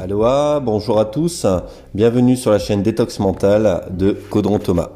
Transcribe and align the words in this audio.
Aloha, 0.00 0.60
bonjour 0.60 0.98
à 0.98 1.04
tous, 1.04 1.44
bienvenue 1.92 2.34
sur 2.34 2.50
la 2.50 2.58
chaîne 2.58 2.82
Détox 2.82 3.18
Mental 3.18 3.86
de 3.90 4.12
Caudron 4.30 4.58
Thomas. 4.58 4.92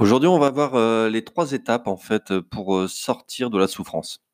Aujourd'hui, 0.00 0.28
on 0.28 0.40
va 0.40 0.50
voir 0.50 0.74
euh, 0.74 1.08
les 1.08 1.22
trois 1.22 1.52
étapes 1.52 1.86
en 1.86 1.96
fait 1.96 2.36
pour 2.40 2.74
euh, 2.74 2.88
sortir 2.88 3.48
de 3.48 3.58
la 3.58 3.68
souffrance. 3.68 4.24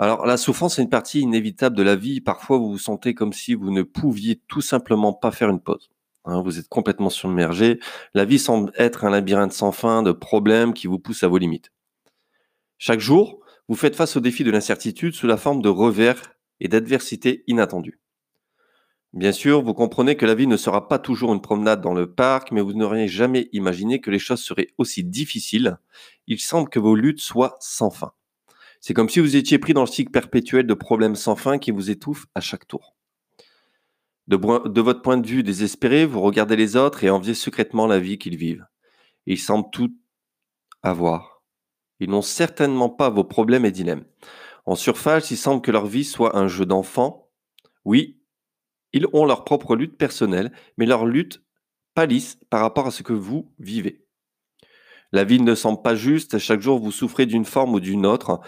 Alors, 0.00 0.26
la 0.26 0.38
souffrance 0.38 0.80
est 0.80 0.82
une 0.82 0.90
partie 0.90 1.20
inévitable 1.20 1.76
de 1.76 1.84
la 1.84 1.94
vie. 1.94 2.20
Parfois, 2.20 2.58
vous 2.58 2.72
vous 2.72 2.78
sentez 2.78 3.14
comme 3.14 3.32
si 3.32 3.54
vous 3.54 3.70
ne 3.70 3.82
pouviez 3.82 4.42
tout 4.48 4.62
simplement 4.62 5.12
pas 5.12 5.30
faire 5.30 5.50
une 5.50 5.60
pause. 5.60 5.90
Hein, 6.26 6.42
vous 6.42 6.58
êtes 6.58 6.68
complètement 6.68 7.10
submergé. 7.10 7.78
La 8.12 8.24
vie 8.24 8.40
semble 8.40 8.72
être 8.76 9.04
un 9.04 9.10
labyrinthe 9.10 9.52
sans 9.52 9.72
fin 9.72 10.02
de 10.02 10.12
problèmes 10.12 10.74
qui 10.74 10.88
vous 10.88 10.98
poussent 10.98 11.22
à 11.22 11.28
vos 11.28 11.38
limites. 11.38 11.70
Chaque 12.78 13.00
jour, 13.00 13.40
vous 13.68 13.76
faites 13.76 13.96
face 13.96 14.16
au 14.16 14.20
défi 14.20 14.44
de 14.44 14.50
l'incertitude 14.50 15.14
sous 15.14 15.26
la 15.26 15.36
forme 15.36 15.62
de 15.62 15.68
revers 15.68 16.34
et 16.60 16.68
d'adversités 16.68 17.44
inattendues. 17.46 18.00
Bien 19.12 19.32
sûr, 19.32 19.62
vous 19.62 19.72
comprenez 19.72 20.16
que 20.16 20.26
la 20.26 20.34
vie 20.34 20.48
ne 20.48 20.56
sera 20.56 20.88
pas 20.88 20.98
toujours 20.98 21.32
une 21.32 21.40
promenade 21.40 21.80
dans 21.80 21.94
le 21.94 22.12
parc, 22.12 22.50
mais 22.50 22.60
vous 22.60 22.74
n'auriez 22.74 23.08
jamais 23.08 23.48
imaginé 23.52 24.00
que 24.00 24.10
les 24.10 24.18
choses 24.18 24.42
seraient 24.42 24.68
aussi 24.78 25.04
difficiles. 25.04 25.78
Il 26.26 26.40
semble 26.40 26.68
que 26.68 26.80
vos 26.80 26.96
luttes 26.96 27.20
soient 27.20 27.56
sans 27.60 27.90
fin. 27.90 28.12
C'est 28.80 28.94
comme 28.94 29.08
si 29.08 29.20
vous 29.20 29.36
étiez 29.36 29.58
pris 29.58 29.74
dans 29.74 29.82
le 29.82 29.86
cycle 29.86 30.10
perpétuel 30.10 30.66
de 30.66 30.74
problèmes 30.74 31.16
sans 31.16 31.36
fin 31.36 31.58
qui 31.58 31.70
vous 31.70 31.90
étouffent 31.90 32.26
à 32.34 32.40
chaque 32.40 32.66
tour. 32.66 32.95
De, 34.28 34.36
votre 34.80 35.02
point 35.02 35.18
de 35.18 35.26
vue 35.26 35.42
désespéré, 35.42 36.04
vous 36.04 36.20
regardez 36.20 36.56
les 36.56 36.76
autres 36.76 37.04
et 37.04 37.10
enviez 37.10 37.34
secrètement 37.34 37.86
la 37.86 38.00
vie 38.00 38.18
qu'ils 38.18 38.36
vivent. 38.36 38.66
Ils 39.26 39.38
semblent 39.38 39.70
tout 39.70 39.92
avoir. 40.82 41.42
Ils 42.00 42.10
n'ont 42.10 42.22
certainement 42.22 42.90
pas 42.90 43.08
vos 43.08 43.24
problèmes 43.24 43.64
et 43.64 43.70
dilemmes. 43.70 44.04
En 44.64 44.74
surface, 44.74 45.30
il 45.30 45.36
semble 45.36 45.62
que 45.62 45.70
leur 45.70 45.86
vie 45.86 46.04
soit 46.04 46.36
un 46.36 46.48
jeu 46.48 46.66
d'enfant. 46.66 47.30
Oui, 47.84 48.20
ils 48.92 49.06
ont 49.12 49.26
leur 49.26 49.44
propre 49.44 49.76
lutte 49.76 49.96
personnelle, 49.96 50.52
mais 50.76 50.86
leur 50.86 51.06
lutte 51.06 51.42
pâlisse 51.94 52.38
par 52.50 52.60
rapport 52.60 52.88
à 52.88 52.90
ce 52.90 53.02
que 53.02 53.12
vous 53.12 53.52
vivez. 53.58 54.06
La 55.12 55.24
vie 55.24 55.40
ne 55.40 55.54
semble 55.54 55.82
pas 55.82 55.94
juste, 55.94 56.38
chaque 56.38 56.60
jour 56.60 56.78
vous 56.80 56.90
souffrez 56.90 57.26
d'une 57.26 57.44
forme 57.44 57.74
ou 57.74 57.80
d'une 57.80 58.06
autre. 58.06 58.40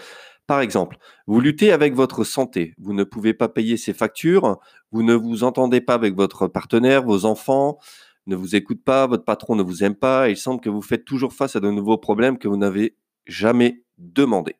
Par 0.49 0.61
exemple, 0.61 0.97
vous 1.27 1.41
luttez 1.41 1.71
avec 1.71 1.93
votre 1.93 2.23
santé, 2.23 2.73
vous 2.79 2.93
ne 2.93 3.03
pouvez 3.03 3.35
pas 3.35 3.49
payer 3.49 3.77
ses 3.77 3.93
factures, 3.93 4.57
vous 4.91 5.03
ne 5.03 5.13
vous 5.13 5.43
entendez 5.43 5.79
pas 5.79 5.93
avec 5.93 6.15
votre 6.15 6.47
partenaire, 6.47 7.03
vos 7.03 7.25
enfants 7.25 7.77
ne 8.25 8.35
vous 8.35 8.55
écoutent 8.55 8.83
pas, 8.83 9.05
votre 9.05 9.25
patron 9.25 9.55
ne 9.55 9.61
vous 9.61 9.83
aime 9.83 9.93
pas, 9.93 10.27
il 10.27 10.35
semble 10.35 10.59
que 10.59 10.71
vous 10.71 10.81
faites 10.81 11.05
toujours 11.05 11.33
face 11.33 11.55
à 11.55 11.59
de 11.59 11.69
nouveaux 11.69 11.99
problèmes 11.99 12.39
que 12.39 12.47
vous 12.47 12.57
n'avez 12.57 12.97
jamais 13.27 13.83
demandés. 13.99 14.55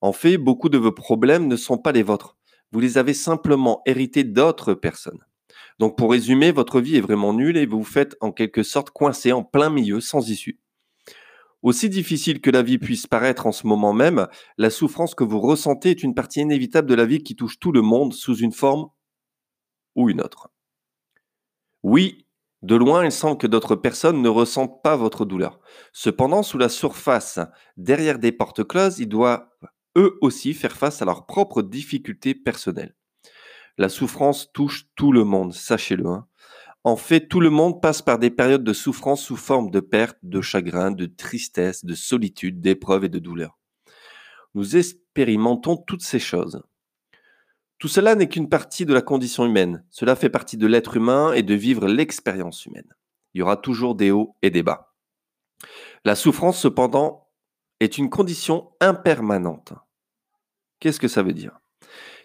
En 0.00 0.12
fait, 0.12 0.38
beaucoup 0.38 0.68
de 0.68 0.76
vos 0.76 0.90
problèmes 0.90 1.46
ne 1.46 1.54
sont 1.54 1.78
pas 1.78 1.92
les 1.92 2.02
vôtres. 2.02 2.36
Vous 2.72 2.80
les 2.80 2.98
avez 2.98 3.14
simplement 3.14 3.82
hérités 3.86 4.24
d'autres 4.24 4.74
personnes. 4.74 5.24
Donc 5.78 5.96
pour 5.96 6.10
résumer, 6.10 6.50
votre 6.50 6.80
vie 6.80 6.96
est 6.96 7.00
vraiment 7.00 7.32
nulle 7.32 7.58
et 7.58 7.66
vous 7.66 7.78
vous 7.78 7.84
faites 7.84 8.16
en 8.20 8.32
quelque 8.32 8.64
sorte 8.64 8.90
coincé 8.90 9.30
en 9.30 9.44
plein 9.44 9.70
milieu 9.70 10.00
sans 10.00 10.28
issue. 10.30 10.58
Aussi 11.66 11.88
difficile 11.88 12.40
que 12.40 12.52
la 12.52 12.62
vie 12.62 12.78
puisse 12.78 13.08
paraître 13.08 13.44
en 13.44 13.50
ce 13.50 13.66
moment 13.66 13.92
même, 13.92 14.28
la 14.56 14.70
souffrance 14.70 15.16
que 15.16 15.24
vous 15.24 15.40
ressentez 15.40 15.90
est 15.90 16.04
une 16.04 16.14
partie 16.14 16.38
inévitable 16.38 16.88
de 16.88 16.94
la 16.94 17.06
vie 17.06 17.24
qui 17.24 17.34
touche 17.34 17.58
tout 17.58 17.72
le 17.72 17.82
monde 17.82 18.14
sous 18.14 18.36
une 18.36 18.52
forme 18.52 18.88
ou 19.96 20.08
une 20.08 20.20
autre. 20.20 20.48
Oui, 21.82 22.24
de 22.62 22.76
loin, 22.76 23.04
il 23.04 23.10
semble 23.10 23.36
que 23.36 23.48
d'autres 23.48 23.74
personnes 23.74 24.22
ne 24.22 24.28
ressentent 24.28 24.80
pas 24.80 24.94
votre 24.94 25.24
douleur. 25.24 25.58
Cependant, 25.92 26.44
sous 26.44 26.56
la 26.56 26.68
surface, 26.68 27.40
derrière 27.76 28.20
des 28.20 28.30
portes 28.30 28.62
closes, 28.62 29.00
ils 29.00 29.08
doivent 29.08 29.48
eux 29.98 30.18
aussi 30.20 30.54
faire 30.54 30.76
face 30.76 31.02
à 31.02 31.04
leurs 31.04 31.26
propres 31.26 31.62
difficultés 31.62 32.36
personnelles. 32.36 32.94
La 33.76 33.88
souffrance 33.88 34.52
touche 34.52 34.86
tout 34.94 35.10
le 35.10 35.24
monde, 35.24 35.52
sachez-le. 35.52 36.06
Hein. 36.06 36.28
En 36.86 36.94
fait, 36.94 37.26
tout 37.26 37.40
le 37.40 37.50
monde 37.50 37.82
passe 37.82 38.00
par 38.00 38.20
des 38.20 38.30
périodes 38.30 38.62
de 38.62 38.72
souffrance 38.72 39.20
sous 39.20 39.34
forme 39.34 39.72
de 39.72 39.80
perte, 39.80 40.18
de 40.22 40.40
chagrin, 40.40 40.92
de 40.92 41.06
tristesse, 41.06 41.84
de 41.84 41.96
solitude, 41.96 42.60
d'épreuve 42.60 43.02
et 43.02 43.08
de 43.08 43.18
douleur. 43.18 43.58
Nous 44.54 44.76
expérimentons 44.76 45.78
toutes 45.78 46.04
ces 46.04 46.20
choses. 46.20 46.62
Tout 47.78 47.88
cela 47.88 48.14
n'est 48.14 48.28
qu'une 48.28 48.48
partie 48.48 48.86
de 48.86 48.94
la 48.94 49.02
condition 49.02 49.44
humaine. 49.44 49.84
Cela 49.90 50.14
fait 50.14 50.30
partie 50.30 50.56
de 50.56 50.68
l'être 50.68 50.96
humain 50.96 51.32
et 51.32 51.42
de 51.42 51.54
vivre 51.54 51.88
l'expérience 51.88 52.64
humaine. 52.66 52.94
Il 53.34 53.40
y 53.40 53.42
aura 53.42 53.56
toujours 53.56 53.96
des 53.96 54.12
hauts 54.12 54.36
et 54.42 54.50
des 54.50 54.62
bas. 54.62 54.94
La 56.04 56.14
souffrance, 56.14 56.60
cependant, 56.60 57.32
est 57.80 57.98
une 57.98 58.10
condition 58.10 58.70
impermanente. 58.80 59.72
Qu'est-ce 60.78 61.00
que 61.00 61.08
ça 61.08 61.24
veut 61.24 61.34
dire? 61.34 61.58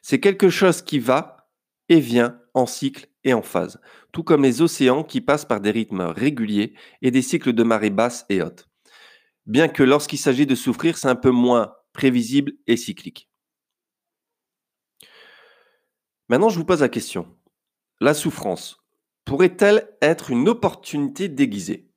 C'est 0.03 0.19
quelque 0.19 0.51
chose 0.51 0.83
qui 0.83 0.99
va 0.99 1.49
et 1.89 1.99
vient 1.99 2.39
en 2.53 2.67
cycle 2.67 3.07
et 3.23 3.33
en 3.33 3.41
phase, 3.41 3.79
tout 4.11 4.23
comme 4.23 4.43
les 4.43 4.61
océans 4.61 5.03
qui 5.03 5.21
passent 5.21 5.45
par 5.45 5.61
des 5.61 5.71
rythmes 5.71 6.01
réguliers 6.01 6.73
et 7.01 7.11
des 7.11 7.21
cycles 7.21 7.53
de 7.53 7.63
marée 7.63 7.89
basse 7.89 8.25
et 8.29 8.41
haute. 8.41 8.67
Bien 9.45 9.67
que 9.67 9.83
lorsqu'il 9.83 10.19
s'agit 10.19 10.45
de 10.45 10.55
souffrir, 10.55 10.97
c'est 10.97 11.07
un 11.07 11.15
peu 11.15 11.31
moins 11.31 11.73
prévisible 11.93 12.53
et 12.67 12.77
cyclique. 12.77 13.29
Maintenant, 16.29 16.49
je 16.49 16.57
vous 16.57 16.65
pose 16.65 16.81
la 16.81 16.89
question. 16.89 17.27
La 17.99 18.13
souffrance 18.13 18.77
pourrait-elle 19.25 19.89
être 20.01 20.31
une 20.31 20.47
opportunité 20.47 21.27
déguisée? 21.27 21.89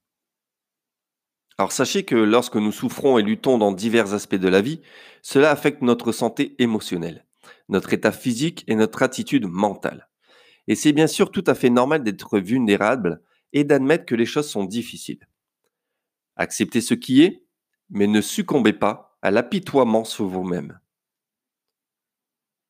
Alors 1.57 1.71
sachez 1.71 2.05
que 2.05 2.17
lorsque 2.17 2.57
nous 2.57 2.73
souffrons 2.73 3.17
et 3.17 3.23
luttons 3.23 3.59
dans 3.59 3.71
divers 3.71 4.13
aspects 4.13 4.35
de 4.35 4.49
la 4.49 4.61
vie, 4.61 4.83
cela 5.23 5.53
affecte 5.53 5.83
notre 5.83 6.11
santé 6.11 6.57
émotionnelle, 6.59 7.27
notre 7.69 7.93
état 7.93 8.11
physique 8.11 8.65
et 8.67 8.75
notre 8.75 9.03
attitude 9.03 9.47
mentale. 9.47 10.09
Et 10.69 10.75
c'est 10.75 10.93
bien 10.93 11.07
sûr 11.07 11.31
tout 11.31 11.45
à 11.47 11.55
fait 11.55 11.71
normal 11.71 12.03
d'être 12.03 12.39
vulnérable 12.39 13.23
et 13.53 13.65
d'admettre 13.65 14.07
que 14.07 14.15
les 14.15 14.27
choses 14.27 14.49
sont 14.49 14.65
difficiles. 14.65 15.29
Acceptez 16.37 16.81
ce 16.81 16.95
qui 16.95 17.23
est, 17.23 17.45
mais 17.91 18.07
ne 18.07 18.21
succombez 18.21 18.73
pas 18.73 19.17
à 19.23 19.31
l'apitoiement 19.31 20.05
sur 20.05 20.27
vous-même. 20.27 20.81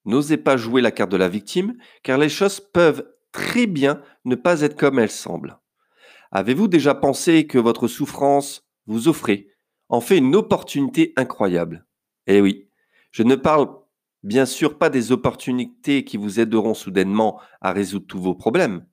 N'osez 0.04 0.36
pas 0.36 0.56
jouer 0.56 0.82
la 0.82 0.90
carte 0.90 1.10
de 1.10 1.16
la 1.16 1.28
victime, 1.28 1.76
car 2.02 2.18
les 2.18 2.28
choses 2.28 2.60
peuvent 2.60 3.08
très 3.32 3.66
bien 3.66 4.02
ne 4.24 4.34
pas 4.34 4.60
être 4.60 4.76
comme 4.76 4.98
elles 4.98 5.10
semblent. 5.10 5.58
Avez-vous 6.30 6.68
déjà 6.68 6.94
pensé 6.94 7.46
que 7.46 7.58
votre 7.58 7.88
souffrance 7.88 8.68
vous 8.86 9.08
offrait 9.08 9.48
en 9.88 10.00
fait 10.00 10.18
une 10.18 10.36
opportunité 10.36 11.12
incroyable? 11.16 11.86
Eh 12.26 12.40
oui, 12.40 12.68
je 13.12 13.22
ne 13.22 13.34
parle 13.34 13.68
bien 14.24 14.46
sûr 14.46 14.78
pas 14.78 14.90
des 14.90 15.12
opportunités 15.12 16.04
qui 16.04 16.16
vous 16.16 16.40
aideront 16.40 16.74
soudainement 16.74 17.40
à 17.60 17.72
résoudre 17.72 18.06
tous 18.06 18.20
vos 18.20 18.34
problèmes. 18.34 18.84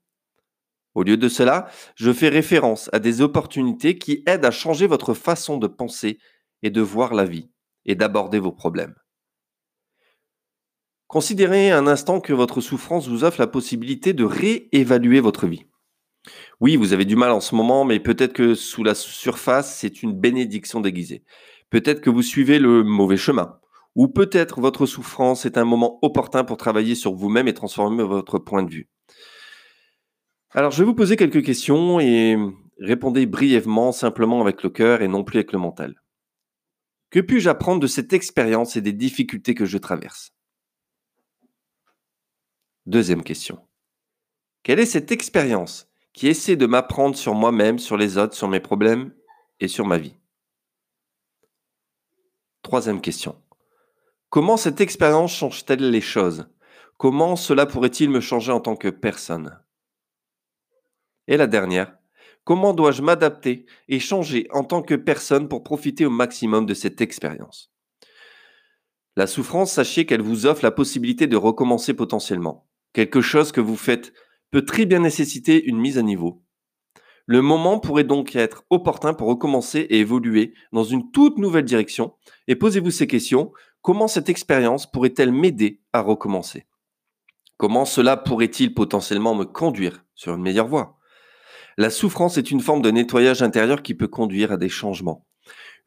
Au 0.94 1.04
lieu 1.04 1.16
de 1.16 1.30
cela, 1.30 1.70
je 1.96 2.12
fais 2.12 2.28
référence 2.28 2.90
à 2.92 3.00
des 3.00 3.22
opportunités 3.22 3.98
qui 3.98 4.24
aident 4.28 4.46
à 4.46 4.52
changer 4.52 4.88
votre 4.88 5.14
façon 5.14 5.58
de 5.58 5.68
penser 5.68 6.20
et 6.64 6.70
de 6.70 6.82
voir 6.82 7.14
la 7.14 7.24
vie 7.24 7.50
et 7.86 7.96
d'aborder 7.96 8.40
vos 8.40 8.52
problèmes. 8.52 8.94
Considérez 11.08 11.72
un 11.72 11.88
instant 11.88 12.20
que 12.20 12.34
votre 12.34 12.62
souffrance 12.62 13.08
vous 13.08 13.24
offre 13.24 13.40
la 13.40 13.48
possibilité 13.48 14.14
de 14.14 14.26
réévaluer 14.26 15.22
votre 15.22 15.48
vie. 15.48 15.66
Oui, 16.60 16.76
vous 16.76 16.94
avez 16.94 17.06
du 17.06 17.16
mal 17.16 17.32
en 17.32 17.42
ce 17.42 17.56
moment, 17.56 17.86
mais 17.86 18.00
peut-être 18.00 18.34
que 18.34 18.54
sous 18.54 18.84
la 18.84 18.96
surface, 18.96 19.78
c'est 19.78 20.04
une 20.04 20.14
bénédiction 20.14 20.82
déguisée. 20.82 21.24
Peut-être 21.70 22.02
que 22.02 22.10
vous 22.10 22.22
suivez 22.22 22.60
le 22.60 22.84
mauvais 22.84 23.18
chemin. 23.18 23.61
Ou 23.96 24.08
peut-être 24.08 24.62
votre 24.62 24.86
souffrance 24.86 25.46
est 25.46 25.58
un 25.58 25.66
moment 25.66 26.00
opportun 26.02 26.44
pour 26.44 26.58
travailler 26.58 26.96
sur 26.96 27.14
vous-même 27.14 27.48
et 27.48 27.54
transformer 27.54 28.04
votre 28.04 28.40
point 28.40 28.64
de 28.64 28.72
vue. 28.72 28.90
Alors, 30.52 30.72
je 30.72 30.80
vais 30.80 30.86
vous 30.86 30.96
poser 30.96 31.16
quelques 31.16 31.44
questions 31.44 32.00
et 32.00 32.38
répondez 32.80 33.26
brièvement, 33.26 33.92
simplement 33.92 34.42
avec 34.42 34.64
le 34.64 34.70
cœur 34.70 35.02
et 35.02 35.08
non 35.08 35.24
plus 35.24 35.38
avec 35.38 35.52
le 35.52 35.60
mental. 35.60 36.02
Que 37.10 37.20
puis-je 37.20 37.50
apprendre 37.50 37.82
de 37.82 37.88
cette 37.88 38.14
expérience 38.14 38.76
et 38.76 38.82
des 38.82 38.94
difficultés 38.94 39.56
que 39.56 39.66
je 39.66 39.78
traverse? 39.78 40.34
Deuxième 42.86 43.24
question. 43.24 43.60
Quelle 44.64 44.80
est 44.80 44.86
cette 44.86 45.12
expérience 45.12 45.90
qui 46.14 46.28
essaie 46.28 46.56
de 46.56 46.66
m'apprendre 46.66 47.16
sur 47.16 47.34
moi-même, 47.34 47.80
sur 47.80 47.98
les 47.98 48.18
autres, 48.18 48.36
sur 48.36 48.48
mes 48.48 48.60
problèmes 48.60 49.14
et 49.60 49.68
sur 49.68 49.86
ma 49.86 49.98
vie? 49.98 50.16
Troisième 52.62 53.02
question. 53.02 53.41
Comment 54.32 54.56
cette 54.56 54.80
expérience 54.80 55.36
change-t-elle 55.36 55.92
les 55.92 56.00
choses? 56.00 56.48
Comment 56.96 57.36
cela 57.36 57.66
pourrait-il 57.66 58.10
me 58.10 58.22
changer 58.22 58.54
en 58.54 58.62
tant 58.62 58.78
que 58.78 58.88
personne? 58.88 59.60
Et 61.28 61.36
la 61.36 61.48
dernière, 61.48 61.98
comment 62.46 62.74
dois-je 62.74 63.02
m'adapter 63.02 63.66
et 63.90 64.00
changer 64.00 64.48
en 64.52 64.64
tant 64.64 64.84
que 64.84 64.96
personne 64.96 65.50
pour 65.50 65.64
profiter 65.64 66.06
au 66.06 66.10
maximum 66.10 66.66
de 66.66 66.74
cette 66.74 67.02
expérience? 67.02 67.74
La 69.18 69.28
souffrance, 69.28 69.74
sachez 69.74 70.06
qu'elle 70.06 70.22
vous 70.22 70.46
offre 70.46 70.64
la 70.64 70.72
possibilité 70.72 71.28
de 71.28 71.36
recommencer 71.36 71.94
potentiellement. 71.94 72.70
Quelque 72.94 73.20
chose 73.20 73.52
que 73.52 73.60
vous 73.60 73.76
faites 73.76 74.14
peut 74.50 74.64
très 74.64 74.86
bien 74.86 75.00
nécessiter 75.00 75.62
une 75.66 75.78
mise 75.78 75.98
à 75.98 76.04
niveau. 76.04 76.42
Le 77.26 77.42
moment 77.42 77.80
pourrait 77.80 78.06
donc 78.06 78.36
être 78.36 78.64
opportun 78.70 79.14
pour 79.14 79.28
recommencer 79.28 79.80
et 79.80 80.00
évoluer 80.00 80.54
dans 80.72 80.84
une 80.84 81.12
toute 81.12 81.38
nouvelle 81.38 81.66
direction. 81.66 82.14
Et 82.48 82.56
posez-vous 82.56 82.92
ces 82.92 83.08
questions. 83.08 83.52
Comment 83.82 84.08
cette 84.08 84.30
expérience 84.30 84.86
pourrait-elle 84.86 85.32
m'aider 85.32 85.82
à 85.92 86.02
recommencer? 86.02 86.68
Comment 87.58 87.86
cela 87.86 88.16
pourrait-il 88.16 88.76
potentiellement 88.76 89.34
me 89.34 89.44
conduire 89.44 90.06
sur 90.14 90.36
une 90.36 90.44
meilleure 90.44 90.68
voie? 90.68 91.00
La 91.78 91.90
souffrance 91.90 92.38
est 92.38 92.52
une 92.52 92.60
forme 92.60 92.84
de 92.84 92.92
nettoyage 92.92 93.42
intérieur 93.42 93.82
qui 93.82 93.96
peut 93.96 94.08
conduire 94.08 94.52
à 94.52 94.58
des 94.58 94.70
changements, 94.70 95.26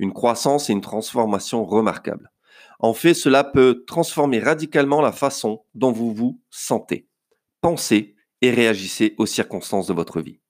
une 0.00 0.12
croissance 0.12 0.68
et 0.68 0.72
une 0.72 0.80
transformation 0.80 1.64
remarquables. 1.64 2.32
En 2.80 2.94
fait, 2.94 3.14
cela 3.14 3.44
peut 3.44 3.84
transformer 3.86 4.40
radicalement 4.40 5.00
la 5.00 5.12
façon 5.12 5.64
dont 5.74 5.92
vous 5.92 6.12
vous 6.12 6.42
sentez, 6.50 7.08
pensez 7.60 8.16
et 8.42 8.50
réagissez 8.50 9.14
aux 9.18 9.26
circonstances 9.26 9.86
de 9.86 9.94
votre 9.94 10.20
vie. 10.20 10.40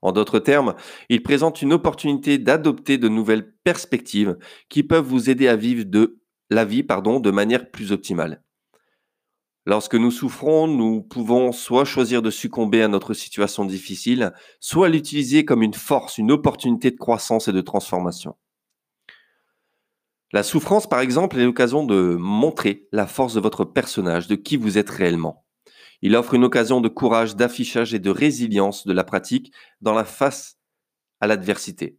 En 0.00 0.12
d'autres 0.12 0.38
termes, 0.38 0.76
il 1.08 1.24
présente 1.24 1.60
une 1.60 1.72
opportunité 1.72 2.38
d'adopter 2.38 2.98
de 2.98 3.08
nouvelles 3.08 3.52
perspectives 3.64 4.38
qui 4.68 4.84
peuvent 4.84 5.04
vous 5.04 5.28
aider 5.28 5.48
à 5.48 5.56
vivre 5.56 5.84
de 5.84 6.20
la 6.50 6.64
vie 6.64 6.82
pardon, 6.82 7.20
de 7.20 7.30
manière 7.30 7.70
plus 7.70 7.92
optimale. 7.92 8.42
Lorsque 9.66 9.94
nous 9.94 10.10
souffrons, 10.10 10.66
nous 10.66 11.02
pouvons 11.02 11.50
soit 11.50 11.86
choisir 11.86 12.20
de 12.20 12.30
succomber 12.30 12.82
à 12.82 12.88
notre 12.88 13.14
situation 13.14 13.64
difficile, 13.64 14.34
soit 14.60 14.90
l'utiliser 14.90 15.46
comme 15.46 15.62
une 15.62 15.72
force, 15.72 16.18
une 16.18 16.30
opportunité 16.30 16.90
de 16.90 16.98
croissance 16.98 17.48
et 17.48 17.52
de 17.52 17.62
transformation. 17.62 18.36
La 20.32 20.42
souffrance, 20.42 20.86
par 20.86 21.00
exemple, 21.00 21.38
est 21.38 21.44
l'occasion 21.44 21.86
de 21.86 22.16
montrer 22.18 22.88
la 22.92 23.06
force 23.06 23.34
de 23.34 23.40
votre 23.40 23.64
personnage, 23.64 24.26
de 24.26 24.34
qui 24.34 24.56
vous 24.56 24.76
êtes 24.76 24.90
réellement. 24.90 25.46
Il 26.02 26.16
offre 26.16 26.34
une 26.34 26.44
occasion 26.44 26.82
de 26.82 26.88
courage, 26.88 27.36
d'affichage 27.36 27.94
et 27.94 27.98
de 27.98 28.10
résilience 28.10 28.86
de 28.86 28.92
la 28.92 29.04
pratique 29.04 29.52
dans 29.80 29.94
la 29.94 30.04
face 30.04 30.58
à 31.20 31.26
l'adversité. 31.26 31.98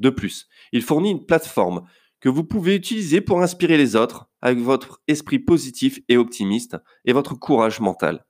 De 0.00 0.10
plus, 0.10 0.48
il 0.72 0.82
fournit 0.82 1.12
une 1.12 1.26
plateforme 1.26 1.84
que 2.24 2.30
vous 2.30 2.42
pouvez 2.42 2.74
utiliser 2.74 3.20
pour 3.20 3.42
inspirer 3.42 3.76
les 3.76 3.96
autres 3.96 4.30
avec 4.40 4.58
votre 4.58 5.02
esprit 5.08 5.38
positif 5.38 6.00
et 6.08 6.16
optimiste 6.16 6.78
et 7.04 7.12
votre 7.12 7.34
courage 7.34 7.80
mental. 7.80 8.24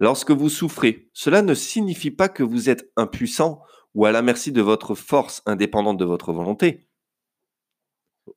Lorsque 0.00 0.30
vous 0.30 0.48
souffrez, 0.48 1.10
cela 1.12 1.42
ne 1.42 1.52
signifie 1.52 2.10
pas 2.10 2.30
que 2.30 2.42
vous 2.42 2.70
êtes 2.70 2.90
impuissant 2.96 3.60
ou 3.94 4.06
à 4.06 4.12
la 4.12 4.22
merci 4.22 4.50
de 4.50 4.62
votre 4.62 4.94
force 4.94 5.42
indépendante 5.44 5.98
de 5.98 6.06
votre 6.06 6.32
volonté. 6.32 6.88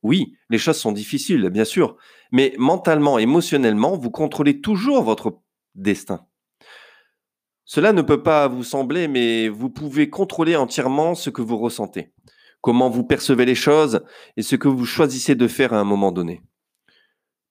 Oui, 0.03 0.35
les 0.49 0.57
choses 0.57 0.75
sont 0.75 0.91
difficiles, 0.91 1.49
bien 1.51 1.63
sûr, 1.63 1.95
mais 2.33 2.53
mentalement, 2.57 3.17
émotionnellement, 3.17 3.95
vous 3.95 4.11
contrôlez 4.11 4.59
toujours 4.59 5.03
votre 5.03 5.39
destin. 5.75 6.27
Cela 7.63 7.93
ne 7.93 8.01
peut 8.01 8.23
pas 8.23 8.49
vous 8.49 8.65
sembler, 8.65 9.07
mais 9.07 9.47
vous 9.47 9.69
pouvez 9.69 10.09
contrôler 10.09 10.57
entièrement 10.57 11.15
ce 11.15 11.29
que 11.29 11.41
vous 11.41 11.57
ressentez 11.57 12.11
comment 12.65 12.89
vous 12.89 13.03
percevez 13.03 13.45
les 13.45 13.53
choses 13.53 14.01
et 14.37 14.41
ce 14.41 14.55
que 14.55 14.67
vous 14.67 14.87
choisissez 14.87 15.35
de 15.35 15.47
faire 15.47 15.71
à 15.71 15.79
un 15.79 15.83
moment 15.83 16.11
donné. 16.11 16.41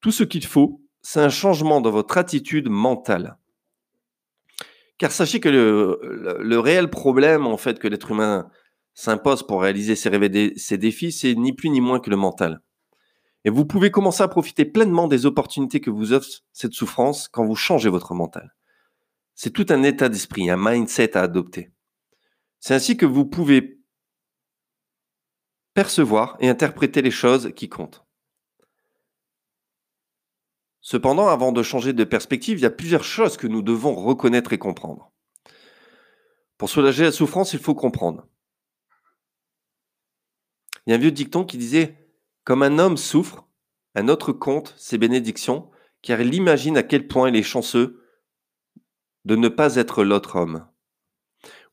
Tout 0.00 0.10
ce 0.10 0.24
qu'il 0.24 0.44
faut, 0.44 0.82
c'est 1.02 1.20
un 1.20 1.28
changement 1.28 1.80
dans 1.80 1.92
votre 1.92 2.18
attitude 2.18 2.68
mentale. 2.68 3.38
Car 4.98 5.12
sachez 5.12 5.38
que 5.38 5.48
le, 5.48 6.58
réel 6.58 6.90
problème 6.90 7.46
en 7.46 7.56
fait 7.56 7.78
que 7.78 7.86
l'être 7.86 8.10
humain 8.10 8.50
s'impose 8.94 9.44
pour 9.44 9.62
réaliser 9.62 9.94
ses, 9.94 10.10
ses 10.56 10.78
défis, 10.78 11.12
c'est 11.12 11.36
ni 11.36 11.52
plus 11.52 11.70
ni 11.70 11.80
moins 11.80 12.00
que 12.00 12.10
le 12.10 12.16
mental. 12.16 12.60
Et 13.44 13.50
vous 13.50 13.66
pouvez 13.66 13.92
commencer 13.92 14.24
à 14.24 14.28
profiter 14.28 14.64
pleinement 14.64 15.06
des 15.06 15.26
opportunités 15.26 15.80
que 15.80 15.90
vous 15.90 16.12
offre 16.12 16.26
cette 16.52 16.72
souffrance 16.72 17.28
quand 17.28 17.46
vous 17.46 17.54
changez 17.54 17.88
votre 17.88 18.14
mental. 18.14 18.52
C'est 19.36 19.52
tout 19.52 19.66
un 19.68 19.84
état 19.84 20.08
d'esprit, 20.08 20.50
un 20.50 20.56
mindset 20.58 21.16
à 21.16 21.22
adopter. 21.22 21.70
C'est 22.58 22.74
ainsi 22.74 22.96
que 22.96 23.06
vous 23.06 23.26
pouvez 23.26 23.78
percevoir 25.74 26.36
et 26.40 26.48
interpréter 26.48 27.02
les 27.02 27.10
choses 27.10 27.52
qui 27.54 27.68
comptent. 27.68 28.04
Cependant, 30.80 31.28
avant 31.28 31.52
de 31.52 31.62
changer 31.62 31.92
de 31.92 32.04
perspective, 32.04 32.58
il 32.58 32.62
y 32.62 32.66
a 32.66 32.70
plusieurs 32.70 33.04
choses 33.04 33.36
que 33.36 33.46
nous 33.46 33.62
devons 33.62 33.94
reconnaître 33.94 34.52
et 34.52 34.58
comprendre. 34.58 35.12
Pour 36.58 36.70
soulager 36.70 37.04
la 37.04 37.12
souffrance, 37.12 37.52
il 37.52 37.58
faut 37.58 37.74
comprendre. 37.74 38.26
Il 40.86 40.90
y 40.90 40.92
a 40.92 40.96
un 40.96 41.00
vieux 41.00 41.10
dicton 41.10 41.44
qui 41.44 41.58
disait 41.58 41.96
Comme 42.44 42.62
un 42.62 42.78
homme 42.78 42.96
souffre, 42.96 43.48
un 43.94 44.08
autre 44.08 44.32
compte 44.32 44.74
ses 44.76 44.98
bénédictions, 44.98 45.70
car 46.02 46.20
il 46.20 46.34
imagine 46.34 46.76
à 46.76 46.82
quel 46.82 47.08
point 47.08 47.30
il 47.30 47.36
est 47.36 47.42
chanceux 47.42 48.02
de 49.24 49.36
ne 49.36 49.48
pas 49.48 49.76
être 49.76 50.04
l'autre 50.04 50.36
homme. 50.36 50.66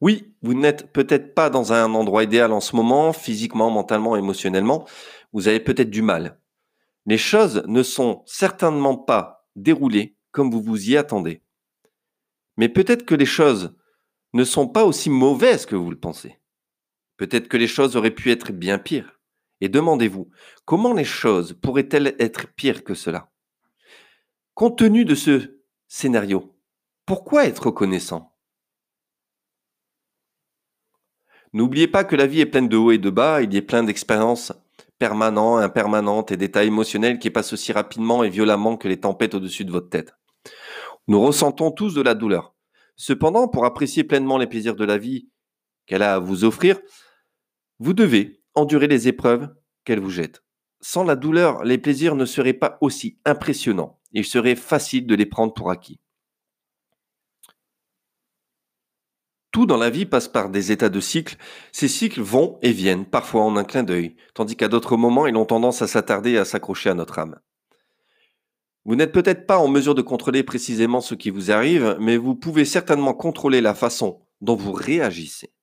Oui, 0.01 0.33
vous 0.41 0.55
n'êtes 0.55 0.91
peut-être 0.91 1.35
pas 1.35 1.51
dans 1.51 1.73
un 1.73 1.93
endroit 1.93 2.23
idéal 2.23 2.51
en 2.51 2.59
ce 2.59 2.75
moment, 2.75 3.13
physiquement, 3.13 3.69
mentalement, 3.69 4.15
émotionnellement. 4.15 4.87
Vous 5.31 5.47
avez 5.47 5.59
peut-être 5.59 5.91
du 5.91 6.01
mal. 6.01 6.39
Les 7.05 7.19
choses 7.19 7.63
ne 7.67 7.83
sont 7.83 8.23
certainement 8.25 8.97
pas 8.97 9.47
déroulées 9.55 10.17
comme 10.31 10.49
vous 10.49 10.61
vous 10.61 10.89
y 10.89 10.97
attendez. 10.97 11.43
Mais 12.57 12.67
peut-être 12.67 13.05
que 13.05 13.15
les 13.15 13.25
choses 13.25 13.75
ne 14.33 14.43
sont 14.43 14.67
pas 14.67 14.85
aussi 14.85 15.09
mauvaises 15.09 15.65
que 15.65 15.75
vous 15.75 15.91
le 15.91 15.99
pensez. 15.99 16.39
Peut-être 17.17 17.47
que 17.47 17.57
les 17.57 17.67
choses 17.67 17.95
auraient 17.95 18.11
pu 18.15 18.31
être 18.31 18.51
bien 18.51 18.79
pires. 18.79 19.19
Et 19.61 19.69
demandez-vous, 19.69 20.29
comment 20.65 20.93
les 20.93 21.05
choses 21.05 21.53
pourraient-elles 21.61 22.15
être 22.17 22.47
pires 22.55 22.83
que 22.83 22.95
cela? 22.95 23.31
Compte 24.55 24.79
tenu 24.79 25.05
de 25.05 25.13
ce 25.13 25.61
scénario, 25.87 26.55
pourquoi 27.05 27.45
être 27.45 27.67
reconnaissant? 27.67 28.30
N'oubliez 31.53 31.87
pas 31.87 32.03
que 32.03 32.15
la 32.15 32.27
vie 32.27 32.39
est 32.39 32.45
pleine 32.45 32.69
de 32.69 32.77
hauts 32.77 32.91
et 32.91 32.97
de 32.97 33.09
bas, 33.09 33.41
il 33.41 33.53
y 33.53 33.57
a 33.57 33.61
plein 33.61 33.83
d'expériences 33.83 34.53
permanentes, 34.99 35.63
impermanentes 35.63 36.31
et 36.31 36.37
d'états 36.37 36.63
émotionnels 36.63 37.19
qui 37.19 37.29
passent 37.29 37.53
aussi 37.53 37.73
rapidement 37.73 38.23
et 38.23 38.29
violemment 38.29 38.77
que 38.77 38.87
les 38.87 38.99
tempêtes 38.99 39.33
au-dessus 39.33 39.65
de 39.65 39.71
votre 39.71 39.89
tête. 39.89 40.13
Nous 41.07 41.19
ressentons 41.19 41.71
tous 41.71 41.93
de 41.93 42.01
la 42.01 42.13
douleur. 42.13 42.55
Cependant, 42.95 43.47
pour 43.47 43.65
apprécier 43.65 44.03
pleinement 44.03 44.37
les 44.37 44.47
plaisirs 44.47 44.75
de 44.75 44.85
la 44.85 44.97
vie 44.97 45.27
qu'elle 45.87 46.03
a 46.03 46.15
à 46.15 46.19
vous 46.19 46.45
offrir, 46.45 46.79
vous 47.79 47.93
devez 47.93 48.43
endurer 48.53 48.87
les 48.87 49.07
épreuves 49.07 49.49
qu'elle 49.83 49.99
vous 49.99 50.11
jette. 50.11 50.43
Sans 50.81 51.03
la 51.03 51.15
douleur, 51.15 51.63
les 51.63 51.77
plaisirs 51.77 52.15
ne 52.15 52.25
seraient 52.25 52.53
pas 52.53 52.77
aussi 52.79 53.19
impressionnants. 53.25 53.99
Il 54.11 54.25
serait 54.25 54.55
facile 54.55 55.07
de 55.07 55.15
les 55.15 55.25
prendre 55.25 55.53
pour 55.53 55.71
acquis. 55.71 55.99
Tout 59.51 59.65
dans 59.65 59.77
la 59.77 59.89
vie 59.89 60.05
passe 60.05 60.29
par 60.29 60.49
des 60.49 60.71
états 60.71 60.89
de 60.89 60.99
cycle. 61.01 61.35
Ces 61.73 61.89
cycles 61.89 62.21
vont 62.21 62.57
et 62.61 62.71
viennent, 62.71 63.05
parfois 63.05 63.41
en 63.41 63.57
un 63.57 63.65
clin 63.65 63.83
d'œil, 63.83 64.15
tandis 64.33 64.55
qu'à 64.55 64.69
d'autres 64.69 64.95
moments, 64.95 65.27
ils 65.27 65.35
ont 65.35 65.45
tendance 65.45 65.81
à 65.81 65.87
s'attarder 65.87 66.31
et 66.31 66.37
à 66.37 66.45
s'accrocher 66.45 66.89
à 66.89 66.93
notre 66.93 67.19
âme. 67.19 67.37
Vous 68.85 68.95
n'êtes 68.95 69.11
peut-être 69.11 69.45
pas 69.45 69.59
en 69.59 69.67
mesure 69.67 69.93
de 69.93 70.01
contrôler 70.01 70.43
précisément 70.43 71.01
ce 71.01 71.15
qui 71.15 71.29
vous 71.29 71.51
arrive, 71.51 71.97
mais 71.99 72.15
vous 72.15 72.33
pouvez 72.33 72.63
certainement 72.63 73.13
contrôler 73.13 73.61
la 73.61 73.75
façon 73.75 74.21
dont 74.39 74.55
vous 74.55 74.71
réagissez. 74.71 75.53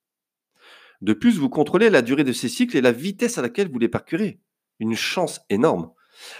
De 1.01 1.13
plus, 1.13 1.37
vous 1.37 1.49
contrôlez 1.49 1.89
la 1.89 2.01
durée 2.01 2.23
de 2.23 2.31
ces 2.31 2.47
cycles 2.47 2.77
et 2.77 2.81
la 2.81 2.91
vitesse 2.91 3.37
à 3.37 3.41
laquelle 3.41 3.71
vous 3.71 3.79
les 3.79 3.89
parcourez. 3.89 4.39
Une 4.79 4.95
chance 4.95 5.41
énorme. 5.49 5.91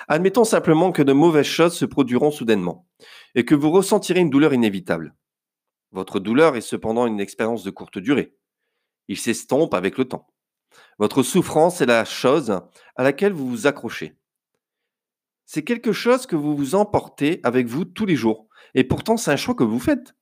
Admettons 0.07 0.43
simplement 0.43 0.91
que 0.91 1.01
de 1.01 1.13
mauvaises 1.13 1.45
choses 1.45 1.73
se 1.73 1.85
produiront 1.85 2.31
soudainement 2.31 2.87
et 3.35 3.43
que 3.43 3.55
vous 3.55 3.71
ressentirez 3.71 4.19
une 4.19 4.29
douleur 4.29 4.53
inévitable. 4.53 5.15
Votre 5.91 6.19
douleur 6.19 6.55
est 6.55 6.61
cependant 6.61 7.07
une 7.07 7.19
expérience 7.19 7.63
de 7.63 7.71
courte 7.71 7.97
durée. 7.97 8.35
Il 9.07 9.17
s'estompe 9.17 9.73
avec 9.73 9.97
le 9.97 10.05
temps. 10.05 10.27
Votre 10.99 11.23
souffrance 11.23 11.81
est 11.81 11.87
la 11.87 12.05
chose 12.05 12.61
à 12.95 13.03
laquelle 13.03 13.33
vous 13.33 13.49
vous 13.49 13.67
accrochez. 13.67 14.15
C'est 15.45 15.63
quelque 15.63 15.91
chose 15.91 16.27
que 16.27 16.35
vous 16.35 16.55
vous 16.55 16.75
emportez 16.75 17.39
avec 17.43 17.65
vous 17.65 17.85
tous 17.85 18.05
les 18.05 18.15
jours. 18.15 18.47
Et 18.75 18.83
pourtant, 18.83 19.17
c'est 19.17 19.31
un 19.31 19.35
choix 19.35 19.55
que 19.55 19.63
vous 19.63 19.79
faites. 19.79 20.13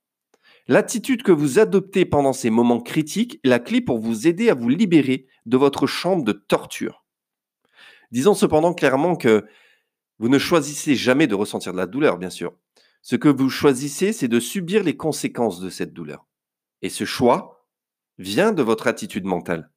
L'attitude 0.70 1.24
que 1.24 1.34
vous 1.34 1.60
adoptez 1.60 2.06
pendant 2.06 2.34
ces 2.34 2.50
moments 2.50 2.80
critiques 2.80 3.40
est 3.44 3.50
la 3.50 3.60
clé 3.60 3.82
pour 3.82 4.00
vous 4.00 4.28
aider 4.28 4.50
à 4.50 4.54
vous 4.54 4.70
libérer 4.70 5.28
de 5.46 5.58
votre 5.58 5.86
chambre 5.86 6.24
de 6.24 6.32
torture. 6.32 7.06
Disons 8.12 8.34
cependant 8.34 8.74
clairement 8.74 9.16
que 9.16 9.46
vous 10.20 10.30
ne 10.30 10.40
choisissez 10.40 10.96
jamais 10.96 11.28
de 11.28 11.36
ressentir 11.36 11.74
de 11.74 11.78
la 11.78 11.88
douleur, 11.88 12.18
bien 12.18 12.30
sûr. 12.30 12.54
Ce 13.02 13.16
que 13.16 13.30
vous 13.30 13.50
choisissez, 13.50 14.14
c'est 14.14 14.28
de 14.28 14.40
subir 14.40 14.84
les 14.84 14.98
conséquences 14.98 15.60
de 15.60 15.70
cette 15.70 15.94
douleur. 15.94 16.28
Et 16.82 16.90
ce 16.90 17.06
choix 17.06 17.68
vient 18.18 18.52
de 18.52 18.64
votre 18.64 18.88
attitude 18.88 19.26
mentale. 19.26 19.72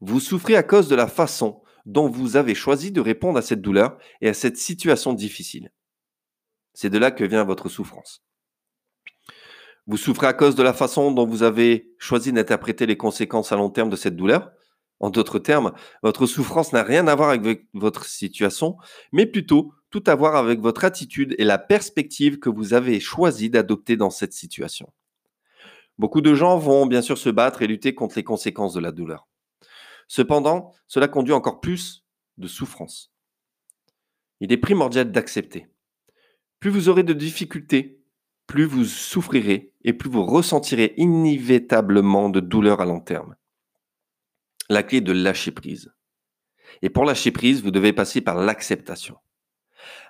Vous 0.00 0.20
souffrez 0.20 0.56
à 0.56 0.62
cause 0.62 0.88
de 0.88 0.96
la 0.96 1.06
façon 1.06 1.62
dont 1.86 2.08
vous 2.08 2.36
avez 2.36 2.54
choisi 2.54 2.92
de 2.92 3.00
répondre 3.00 3.38
à 3.38 3.42
cette 3.42 3.60
douleur 3.60 3.98
et 4.20 4.28
à 4.28 4.34
cette 4.34 4.56
situation 4.56 5.12
difficile. 5.12 5.72
C'est 6.74 6.90
de 6.90 6.98
là 6.98 7.10
que 7.10 7.24
vient 7.24 7.44
votre 7.44 7.68
souffrance. 7.68 8.24
Vous 9.86 9.96
souffrez 9.96 10.28
à 10.28 10.32
cause 10.32 10.54
de 10.54 10.62
la 10.62 10.72
façon 10.72 11.10
dont 11.10 11.26
vous 11.26 11.42
avez 11.42 11.92
choisi 11.98 12.32
d'interpréter 12.32 12.86
les 12.86 12.96
conséquences 12.96 13.52
à 13.52 13.56
long 13.56 13.70
terme 13.70 13.90
de 13.90 13.96
cette 13.96 14.16
douleur. 14.16 14.52
En 15.02 15.10
d'autres 15.10 15.40
termes, 15.40 15.72
votre 16.04 16.26
souffrance 16.26 16.72
n'a 16.72 16.84
rien 16.84 17.08
à 17.08 17.16
voir 17.16 17.30
avec 17.30 17.66
votre 17.74 18.04
situation, 18.04 18.76
mais 19.10 19.26
plutôt 19.26 19.74
tout 19.90 20.02
à 20.06 20.14
voir 20.14 20.36
avec 20.36 20.60
votre 20.60 20.84
attitude 20.84 21.34
et 21.38 21.44
la 21.44 21.58
perspective 21.58 22.38
que 22.38 22.48
vous 22.48 22.72
avez 22.72 23.00
choisi 23.00 23.50
d'adopter 23.50 23.96
dans 23.96 24.10
cette 24.10 24.32
situation. 24.32 24.92
Beaucoup 25.98 26.20
de 26.20 26.34
gens 26.34 26.56
vont 26.56 26.86
bien 26.86 27.02
sûr 27.02 27.18
se 27.18 27.28
battre 27.28 27.62
et 27.62 27.66
lutter 27.66 27.94
contre 27.96 28.16
les 28.16 28.22
conséquences 28.22 28.74
de 28.74 28.80
la 28.80 28.92
douleur. 28.92 29.26
Cependant, 30.06 30.72
cela 30.86 31.08
conduit 31.08 31.34
encore 31.34 31.60
plus 31.60 32.06
de 32.38 32.46
souffrance. 32.46 33.12
Il 34.40 34.52
est 34.52 34.56
primordial 34.56 35.10
d'accepter. 35.10 35.66
Plus 36.60 36.70
vous 36.70 36.88
aurez 36.88 37.02
de 37.02 37.12
difficultés, 37.12 38.00
plus 38.46 38.66
vous 38.66 38.84
souffrirez 38.84 39.72
et 39.82 39.92
plus 39.92 40.08
vous 40.08 40.24
ressentirez 40.24 40.94
inévitablement 40.96 42.28
de 42.28 42.38
douleur 42.38 42.80
à 42.80 42.84
long 42.84 43.00
terme. 43.00 43.34
La 44.68 44.82
clé 44.82 45.00
de 45.00 45.12
lâcher 45.12 45.50
prise. 45.50 45.92
Et 46.82 46.90
pour 46.90 47.04
lâcher 47.04 47.32
prise, 47.32 47.62
vous 47.62 47.70
devez 47.70 47.92
passer 47.92 48.20
par 48.20 48.36
l'acceptation. 48.36 49.16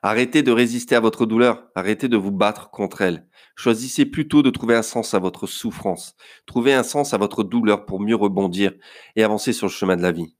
Arrêtez 0.02 0.42
de 0.42 0.52
résister 0.52 0.94
à 0.94 1.00
votre 1.00 1.26
douleur, 1.26 1.68
arrêtez 1.74 2.08
de 2.08 2.16
vous 2.16 2.30
battre 2.30 2.70
contre 2.70 3.02
elle. 3.02 3.26
Choisissez 3.56 4.06
plutôt 4.06 4.42
de 4.42 4.50
trouver 4.50 4.74
un 4.74 4.82
sens 4.82 5.14
à 5.14 5.18
votre 5.18 5.46
souffrance, 5.46 6.16
trouvez 6.46 6.74
un 6.74 6.82
sens 6.82 7.14
à 7.14 7.18
votre 7.18 7.42
douleur 7.42 7.86
pour 7.86 8.00
mieux 8.00 8.16
rebondir 8.16 8.72
et 9.16 9.24
avancer 9.24 9.52
sur 9.52 9.66
le 9.66 9.72
chemin 9.72 9.96
de 9.96 10.02
la 10.02 10.12
vie. 10.12 10.36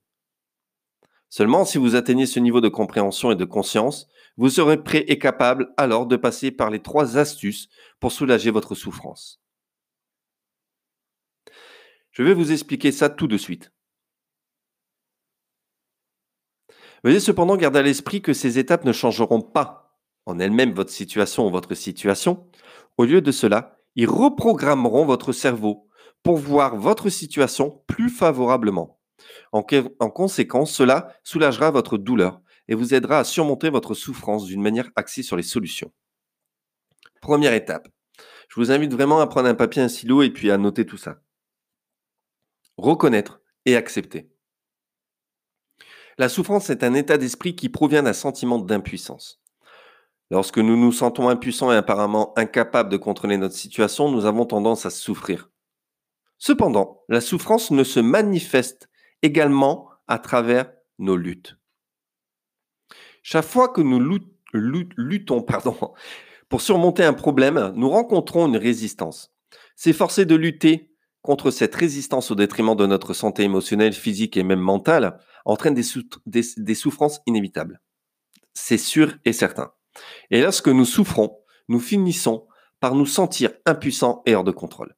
Seulement 1.29 1.65
si 1.65 1.79
vous 1.79 1.95
atteignez 1.95 2.27
ce 2.27 2.41
niveau 2.41 2.61
de 2.61 2.69
compréhension 2.69 3.31
et 3.31 3.37
de 3.37 3.45
conscience, 3.45 4.09
vous 4.37 4.51
serez 4.51 4.83
prêt 4.83 5.05
et 5.09 5.19
capable 5.19 5.73
alors 5.77 6.07
de 6.07 6.17
passer 6.17 6.51
par 6.51 6.71
les 6.71 6.81
trois 6.81 7.17
astuces 7.17 7.69
pour 8.01 8.13
soulager 8.13 8.51
votre 8.51 8.75
souffrance. 8.75 9.41
Je 12.11 12.23
vais 12.23 12.35
vous 12.35 12.53
expliquer 12.53 12.93
ça 12.93 13.09
tout 13.09 13.27
de 13.27 13.39
suite. 13.39 13.73
Veuillez 17.05 17.21
cependant 17.21 17.57
garder 17.57 17.81
à 17.81 17.83
l'esprit 17.83 18.23
que 18.23 18.33
ces 18.33 18.59
étapes 18.59 18.85
ne 18.85 18.93
changeront 18.93 19.41
pas 19.41 19.99
en 20.27 20.39
elles-mêmes 20.39 20.73
votre 20.73 20.91
situation 20.91 21.47
ou 21.47 21.51
votre 21.51 21.75
situation. 21.75 22.49
Au 22.97 23.05
lieu 23.05 23.21
de 23.21 23.33
cela, 23.33 23.77
ils 23.97 24.09
reprogrammeront 24.09 25.05
votre 25.05 25.33
cerveau 25.33 25.89
pour 26.23 26.37
voir 26.37 26.77
votre 26.77 27.09
situation 27.09 27.83
plus 27.87 28.09
favorablement. 28.09 29.01
En, 29.53 29.65
en, 29.99 30.11
conséquence, 30.11 30.73
cela 30.73 31.15
soulagera 31.25 31.71
votre 31.71 31.99
douleur 31.99 32.41
et 32.69 32.75
vous 32.75 32.95
aidera 32.95 33.19
à 33.19 33.25
surmonter 33.25 33.71
votre 33.71 33.95
souffrance 33.95 34.45
d'une 34.45 34.63
manière 34.63 34.91
axée 34.97 35.23
sur 35.23 35.37
les 35.37 35.43
solutions. 35.43 35.93
Première 37.21 37.53
étape. 37.53 37.89
Je 38.49 38.61
vous 38.61 38.71
invite 38.71 38.93
vraiment 38.93 39.21
à 39.21 39.27
prendre 39.27 39.49
un 39.49 39.55
papier, 39.55 39.83
un 39.83 39.89
stylo 39.89 40.23
et 40.23 40.31
puis 40.31 40.51
à 40.51 40.59
noter 40.59 40.87
tout 40.87 40.97
ça. 40.97 41.21
Reconnaître 42.77 43.41
et 43.65 43.77
accepter. 43.77 44.32
La 46.19 46.29
souffrance 46.29 46.71
est 46.71 46.85
un 46.85 46.95
état 46.95 47.19
d'esprit 47.19 47.57
qui 47.57 47.69
provient 47.69 48.03
d'un 48.03 48.13
sentiment 48.13 48.59
d'impuissance. 48.59 49.41
Lorsque 50.31 50.59
nous 50.59 50.77
nous 50.77 50.93
sentons 50.93 51.29
impuissants 51.29 51.73
et 51.73 51.77
apparemment 51.77 52.33
incapables 52.39 52.91
de 52.91 52.97
contrôler 52.97 53.37
notre 53.37 53.55
situation, 53.55 54.11
nous 54.11 54.25
avons 54.25 54.47
tendance 54.47 54.87
à 54.87 54.91
souffrir. 54.91 55.51
Cependant, 56.39 57.03
la 57.09 57.21
souffrance 57.21 57.71
ne 57.71 57.85
se 57.85 58.01
manifeste 58.01 58.89
également 59.23 59.91
à 60.09 60.19
travers 60.19 60.73
nos 60.99 61.17
luttes. 61.17 61.57
Chaque 63.23 63.45
fois 63.45 63.69
que 63.69 63.81
nous 63.81 64.01
luttons 64.53 65.47
pour 66.49 66.61
surmonter 66.61 67.05
un 67.05 67.13
problème, 67.13 67.73
nous 67.77 67.89
rencontrons 67.89 68.49
une 68.49 68.57
résistance. 68.57 69.33
S'efforcer 69.77 70.25
de 70.25 70.35
lutter 70.35 70.91
contre 71.23 71.51
cette 71.51 71.75
résistance 71.75 72.31
au 72.31 72.35
détriment 72.35 72.75
de 72.75 72.87
notre 72.87 73.15
santé 73.15 73.45
émotionnelle, 73.45 73.93
physique 73.93 74.37
et 74.37 74.43
même 74.43 74.61
mentale 74.61 75.19
entraîne 75.45 75.75
des, 75.75 76.75
souffrances 76.75 77.21
inévitables. 77.27 77.81
C'est 78.55 78.79
sûr 78.79 79.17
et 79.25 79.33
certain. 79.33 79.73
Et 80.31 80.41
lorsque 80.41 80.69
nous 80.69 80.85
souffrons, 80.85 81.39
nous 81.69 81.81
finissons 81.81 82.47
par 82.81 82.95
nous 82.95 83.07
sentir 83.07 83.53
impuissants 83.67 84.23
et 84.27 84.35
hors 84.35 84.45
de 84.45 84.51
contrôle. 84.51 84.97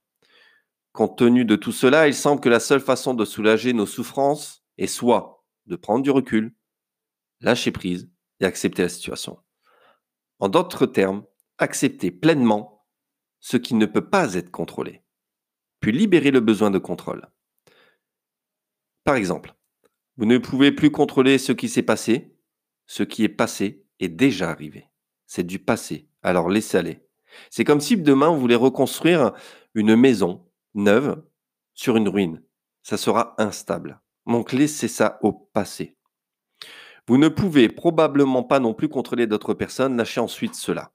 Compte 0.93 1.19
tenu 1.19 1.45
de 1.45 1.57
tout 1.57 1.73
cela, 1.73 2.07
il 2.07 2.15
semble 2.15 2.41
que 2.41 2.49
la 2.49 2.61
seule 2.61 2.81
façon 2.81 3.15
de 3.15 3.25
soulager 3.25 3.73
nos 3.73 3.87
souffrances 3.87 4.65
est 4.79 4.87
soit 4.87 5.45
de 5.67 5.77
prendre 5.77 6.03
du 6.03 6.11
recul, 6.11 6.55
lâcher 7.41 7.73
prise 7.73 8.11
et 8.41 8.45
accepter 8.45 8.83
la 8.83 8.89
situation. 8.89 9.39
En 10.39 10.49
d'autres 10.49 10.87
termes, 10.87 11.25
accepter 11.59 12.11
pleinement 12.11 12.87
ce 13.41 13.57
qui 13.57 13.75
ne 13.75 13.87
peut 13.87 14.09
pas 14.09 14.35
être 14.35 14.51
contrôlé, 14.51 15.05
puis 15.81 15.93
libérer 15.93 16.31
le 16.31 16.41
besoin 16.41 16.71
de 16.71 16.79
contrôle. 16.79 17.29
Par 19.05 19.17
exemple, 19.17 19.55
vous 20.17 20.27
ne 20.27 20.39
pouvez 20.39 20.71
plus 20.73 20.91
contrôler 20.91 21.39
ce 21.39 21.53
qui 21.53 21.69
s'est 21.69 21.83
passé. 21.83 22.37
Ce 22.87 23.03
qui 23.03 23.25
est 23.25 23.29
passé 23.29 23.85
est 23.99 24.09
déjà 24.09 24.51
arrivé. 24.51 24.89
C'est 25.27 25.47
du 25.47 25.59
passé. 25.59 26.09
Alors 26.23 26.49
laissez 26.49 26.79
aller. 26.79 27.07
C'est 27.51 27.65
comme 27.65 27.81
si 27.81 27.97
demain 27.97 28.29
vous 28.29 28.41
voulez 28.41 28.55
reconstruire 28.55 29.33
une 29.75 29.97
maison 29.97 30.47
neuve 30.75 31.23
sur 31.75 31.97
une 31.97 32.09
ruine. 32.09 32.43
Ça 32.83 32.97
sera 32.97 33.35
instable. 33.39 34.01
Donc 34.27 34.53
laissez 34.53 34.89
ça 34.89 35.19
au 35.23 35.33
passé. 35.33 35.97
Vous 37.07 37.19
ne 37.19 37.29
pouvez 37.29 37.69
probablement 37.69 38.45
pas 38.45 38.61
non 38.61 38.73
plus 38.73 38.89
contrôler 38.89 39.27
d'autres 39.27 39.55
personnes. 39.55 39.97
Lâchez 39.97 40.21
ensuite 40.21 40.55
cela. 40.55 40.93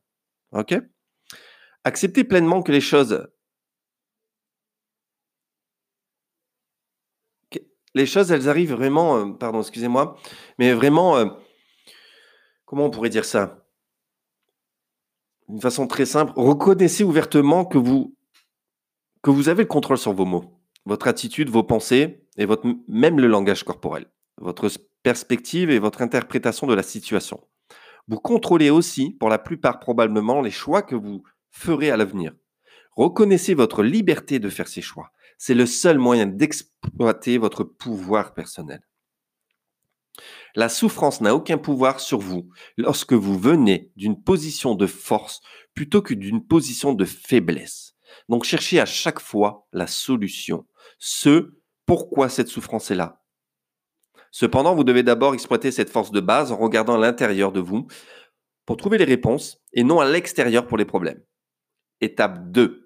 OK? 0.53 0.75
Acceptez 1.83 2.23
pleinement 2.23 2.61
que 2.61 2.71
les 2.71 2.81
choses 2.81 3.27
les 7.95 8.05
choses, 8.05 8.31
elles 8.31 8.49
arrivent 8.49 8.73
vraiment, 8.73 9.17
euh, 9.17 9.31
pardon, 9.31 9.61
excusez-moi, 9.61 10.17
mais 10.57 10.73
vraiment, 10.73 11.17
euh, 11.17 11.25
comment 12.65 12.85
on 12.85 12.89
pourrait 12.89 13.09
dire 13.09 13.25
ça? 13.25 13.65
D'une 15.47 15.61
façon 15.61 15.87
très 15.87 16.05
simple, 16.05 16.33
reconnaissez 16.35 17.03
ouvertement 17.03 17.65
que 17.65 17.77
vous, 17.77 18.15
que 19.23 19.31
vous 19.31 19.49
avez 19.49 19.63
le 19.63 19.67
contrôle 19.69 19.97
sur 19.97 20.13
vos 20.13 20.25
mots, 20.25 20.61
votre 20.85 21.07
attitude, 21.07 21.49
vos 21.49 21.63
pensées 21.63 22.27
et 22.37 22.45
votre, 22.45 22.67
même 22.87 23.19
le 23.19 23.27
langage 23.27 23.63
corporel, 23.63 24.05
votre 24.37 24.69
perspective 25.01 25.69
et 25.71 25.79
votre 25.79 26.01
interprétation 26.01 26.67
de 26.67 26.75
la 26.75 26.83
situation. 26.83 27.41
Vous 28.07 28.19
contrôlez 28.19 28.69
aussi, 28.69 29.11
pour 29.11 29.29
la 29.29 29.39
plupart 29.39 29.79
probablement, 29.79 30.41
les 30.41 30.51
choix 30.51 30.81
que 30.81 30.95
vous 30.95 31.23
ferez 31.51 31.91
à 31.91 31.97
l'avenir. 31.97 32.33
Reconnaissez 32.99 33.53
votre 33.53 33.81
liberté 33.81 34.39
de 34.39 34.49
faire 34.49 34.67
ces 34.67 34.81
choix. 34.81 35.13
C'est 35.37 35.53
le 35.53 35.65
seul 35.65 35.97
moyen 35.97 36.25
d'exploiter 36.25 37.37
votre 37.37 37.63
pouvoir 37.63 38.33
personnel. 38.33 38.81
La 40.53 40.67
souffrance 40.67 41.21
n'a 41.21 41.33
aucun 41.33 41.57
pouvoir 41.57 42.01
sur 42.01 42.19
vous 42.19 42.49
lorsque 42.75 43.13
vous 43.13 43.39
venez 43.39 43.89
d'une 43.95 44.21
position 44.21 44.75
de 44.75 44.85
force 44.85 45.39
plutôt 45.73 46.01
que 46.01 46.13
d'une 46.13 46.45
position 46.45 46.91
de 46.93 47.05
faiblesse. 47.05 47.95
Donc 48.27 48.43
cherchez 48.43 48.81
à 48.81 48.85
chaque 48.85 49.21
fois 49.21 49.65
la 49.71 49.87
solution, 49.87 50.67
ce 50.97 51.53
pourquoi 51.85 52.27
cette 52.27 52.49
souffrance 52.49 52.91
est 52.91 52.95
là. 52.95 53.23
Cependant, 54.29 54.75
vous 54.75 54.83
devez 54.83 55.03
d'abord 55.03 55.33
exploiter 55.33 55.71
cette 55.71 55.89
force 55.89 56.11
de 56.11 56.19
base 56.19 56.51
en 56.51 56.57
regardant 56.57 56.95
à 56.95 56.99
l'intérieur 56.99 57.53
de 57.53 57.61
vous 57.61 57.87
pour 58.65 58.75
trouver 58.75 58.97
les 58.97 59.05
réponses 59.05 59.63
et 59.71 59.85
non 59.85 60.01
à 60.01 60.11
l'extérieur 60.11 60.67
pour 60.67 60.77
les 60.77 60.83
problèmes. 60.83 61.23
Étape 62.01 62.51
2. 62.51 62.78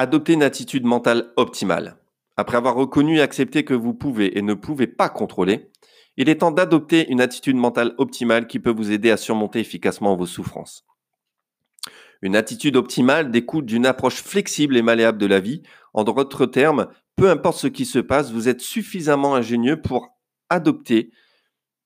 Adoptez 0.00 0.34
une 0.34 0.44
attitude 0.44 0.84
mentale 0.84 1.32
optimale. 1.34 1.96
Après 2.36 2.56
avoir 2.56 2.76
reconnu 2.76 3.18
et 3.18 3.20
accepté 3.20 3.64
que 3.64 3.74
vous 3.74 3.94
pouvez 3.94 4.38
et 4.38 4.42
ne 4.42 4.54
pouvez 4.54 4.86
pas 4.86 5.08
contrôler, 5.08 5.72
il 6.16 6.28
est 6.28 6.36
temps 6.36 6.52
d'adopter 6.52 7.10
une 7.10 7.20
attitude 7.20 7.56
mentale 7.56 7.96
optimale 7.98 8.46
qui 8.46 8.60
peut 8.60 8.70
vous 8.70 8.92
aider 8.92 9.10
à 9.10 9.16
surmonter 9.16 9.58
efficacement 9.58 10.14
vos 10.14 10.24
souffrances. 10.24 10.86
Une 12.22 12.36
attitude 12.36 12.76
optimale 12.76 13.32
découle 13.32 13.64
d'une 13.64 13.86
approche 13.86 14.22
flexible 14.22 14.76
et 14.76 14.82
malléable 14.82 15.18
de 15.18 15.26
la 15.26 15.40
vie. 15.40 15.64
En 15.92 16.04
d'autres 16.04 16.46
termes, 16.46 16.86
peu 17.16 17.28
importe 17.28 17.58
ce 17.58 17.66
qui 17.66 17.84
se 17.84 17.98
passe, 17.98 18.30
vous 18.30 18.48
êtes 18.48 18.60
suffisamment 18.60 19.34
ingénieux 19.34 19.82
pour 19.82 20.16
adopter 20.48 21.10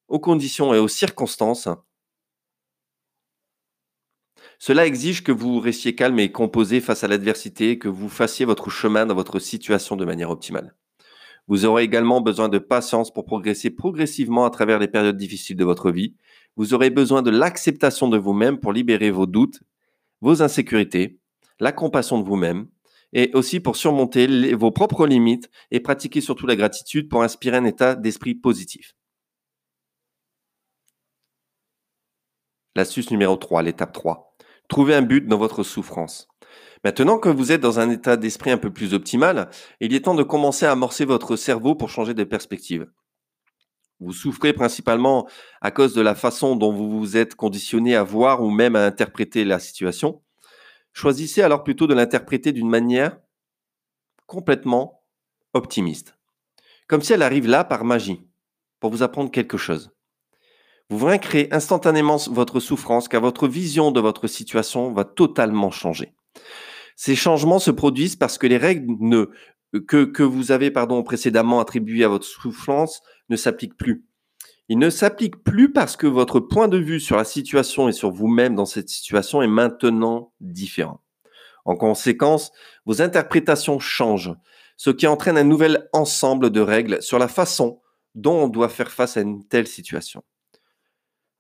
aux 0.09 0.21
conditions 0.21 0.75
et 0.75 0.79
aux 0.79 0.87
circonstances 0.87 1.71
cela 4.65 4.87
exige 4.87 5.25
que 5.25 5.33
vous 5.33 5.59
restiez 5.59 5.97
calme 5.97 6.21
et 6.21 6.31
composé 6.31 6.81
face 6.81 7.03
à 7.03 7.09
l'adversité, 7.09 7.81
que 7.81 7.89
vous 7.89 8.09
fassiez 8.09 8.47
votre 8.47 8.71
chemin 8.71 9.07
dans 9.07 9.15
votre 9.17 9.41
situation 9.41 9.97
de 9.97 10.05
manière 10.05 10.31
optimale. 10.31 10.77
Vous 11.49 11.65
aurez 11.65 11.83
également 11.83 12.21
besoin 12.21 12.49
de 12.49 12.59
patience 12.59 13.13
pour 13.13 13.25
progresser 13.25 13.71
progressivement 13.71 14.45
à 14.45 14.51
travers 14.51 14.79
les 14.79 14.87
périodes 14.87 15.17
difficiles 15.17 15.57
de 15.57 15.65
votre 15.65 15.91
vie. 15.91 16.15
Vous 16.55 16.75
aurez 16.75 16.91
besoin 16.91 17.23
de 17.23 17.31
l'acceptation 17.33 18.07
de 18.07 18.17
vous-même 18.17 18.61
pour 18.61 18.73
libérer 18.73 19.11
vos 19.11 19.27
doutes, 19.27 19.59
vos 20.21 20.45
insécurités, 20.45 21.19
la 21.59 21.73
compassion 21.73 22.21
de 22.21 22.25
vous-même 22.25 22.69
et 23.13 23.33
aussi 23.35 23.59
pour 23.59 23.75
surmonter 23.75 24.55
vos 24.55 24.71
propres 24.71 25.09
limites 25.09 25.51
et 25.73 25.81
pratiquer 25.81 26.21
surtout 26.21 26.47
la 26.47 26.55
gratitude 26.55 27.09
pour 27.09 27.25
inspirer 27.25 27.57
un 27.57 27.65
état 27.65 27.97
d'esprit 27.97 28.37
positif. 28.37 28.95
L'astuce 32.77 33.11
numéro 33.11 33.37
3, 33.37 33.63
l'étape 33.65 33.93
3. 33.93 34.32
Trouvez 34.73 34.95
un 34.95 35.03
but 35.03 35.29
dans 35.29 35.37
votre 35.37 35.65
souffrance. 35.65 36.29
Maintenant 36.83 37.19
que 37.19 37.29
vous 37.29 37.53
êtes 37.53 37.61
dans 37.61 37.79
un 37.79 37.91
état 37.91 38.17
d'esprit 38.17 38.51
un 38.51 38.57
peu 38.57 38.73
plus 38.73 38.95
optimal, 38.95 39.51
il 39.81 39.95
est 39.95 40.07
temps 40.07 40.15
de 40.15 40.23
commencer 40.23 40.65
à 40.65 40.73
amorcer 40.73 41.05
votre 41.05 41.37
cerveau 41.37 41.75
pour 41.75 41.91
changer 41.91 42.15
de 42.15 42.25
perspective. 42.25 42.91
Vous 44.01 44.15
souffrez 44.15 44.55
principalement 44.55 45.29
à 45.61 45.71
cause 45.73 45.93
de 45.93 46.01
la 46.01 46.15
façon 46.15 46.57
dont 46.57 46.73
vous 46.73 46.89
vous 46.89 47.19
êtes 47.19 47.35
conditionné 47.35 47.95
à 47.95 48.03
voir 48.03 48.43
ou 48.43 48.49
même 48.49 48.75
à 48.75 48.87
interpréter 48.87 49.45
la 49.45 49.59
situation. 49.59 50.23
Choisissez 50.95 51.43
alors 51.43 51.65
plutôt 51.65 51.87
de 51.87 51.93
l'interpréter 51.93 52.53
d'une 52.53 52.71
manière 52.71 53.19
complètement 54.25 55.05
optimiste. 55.53 56.17
Comme 56.87 57.03
si 57.03 57.13
elle 57.13 57.21
arrive 57.21 57.47
là 57.47 57.65
par 57.65 57.85
magie, 57.85 58.27
pour 58.81 58.91
vous 58.91 59.03
apprendre 59.03 59.31
quelque 59.31 59.59
chose. 59.59 59.91
Vous 60.91 60.99
vaincrez 60.99 61.49
instantanément 61.53 62.19
votre 62.31 62.61
souffrance 62.61 63.09
car 63.09 63.21
votre 63.21 63.49
vision 63.49 63.91
de 63.91 64.01
votre 64.01 64.27
situation 64.27 64.93
va 64.93 65.05
totalement 65.05 65.71
changer. 65.71 66.15
Ces 66.97 67.17
changements 67.17 67.59
se 67.59 67.71
produisent 67.71 68.17
parce 68.17 68.39
que 68.39 68.47
les 68.47 68.59
règles 68.59 69.29
que 69.89 70.23
vous 70.23 70.53
avez 70.53 70.71
pardon, 70.71 71.03
précédemment 71.03 71.61
attribuées 71.61 72.05
à 72.05 72.09
votre 72.09 72.27
souffrance 72.27 73.03
ne 73.31 73.37
s'appliquent 73.37 73.79
plus. 73.79 74.05
Ils 74.69 74.79
ne 74.79 74.91
s'appliquent 74.91 75.43
plus 75.43 75.73
parce 75.73 75.97
que 75.97 76.07
votre 76.07 76.41
point 76.41 76.69
de 76.69 76.79
vue 76.79 77.01
sur 77.01 77.17
la 77.17 77.25
situation 77.25 77.89
et 77.89 77.93
sur 77.93 78.11
vous-même 78.11 78.55
dans 78.55 78.67
cette 78.67 78.89
situation 78.89 79.43
est 79.43 79.49
maintenant 79.49 80.33
différent. 80.41 81.01
En 81.65 81.77
conséquence, 81.77 82.53
vos 82.87 83.03
interprétations 83.03 83.79
changent, 83.79 84.35
ce 84.77 84.91
qui 84.91 85.07
entraîne 85.07 85.39
un 85.39 85.45
nouvel 85.45 85.89
ensemble 85.93 86.51
de 86.51 86.61
règles 86.61 87.03
sur 87.03 87.19
la 87.19 87.29
façon 87.29 87.81
dont 88.15 88.45
on 88.45 88.49
doit 88.49 88.69
faire 88.69 88.91
face 88.91 89.17
à 89.17 89.21
une 89.21 89.47
telle 89.47 89.67
situation. 89.67 90.23